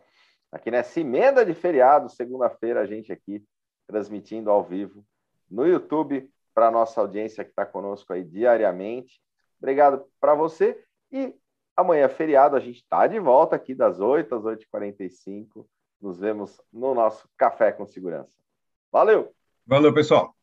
[0.52, 3.44] Aqui nessa emenda de feriado, segunda-feira, a gente aqui
[3.88, 5.06] transmitindo ao vivo
[5.50, 9.22] no YouTube para a nossa audiência que está conosco aí diariamente.
[9.60, 10.82] Obrigado para você.
[11.12, 11.34] E
[11.76, 15.66] amanhã, feriado, a gente está de volta aqui das 8 às 8h45.
[16.02, 18.32] Nos vemos no nosso Café com Segurança.
[18.92, 19.34] Valeu!
[19.66, 20.35] Valeu, pessoal!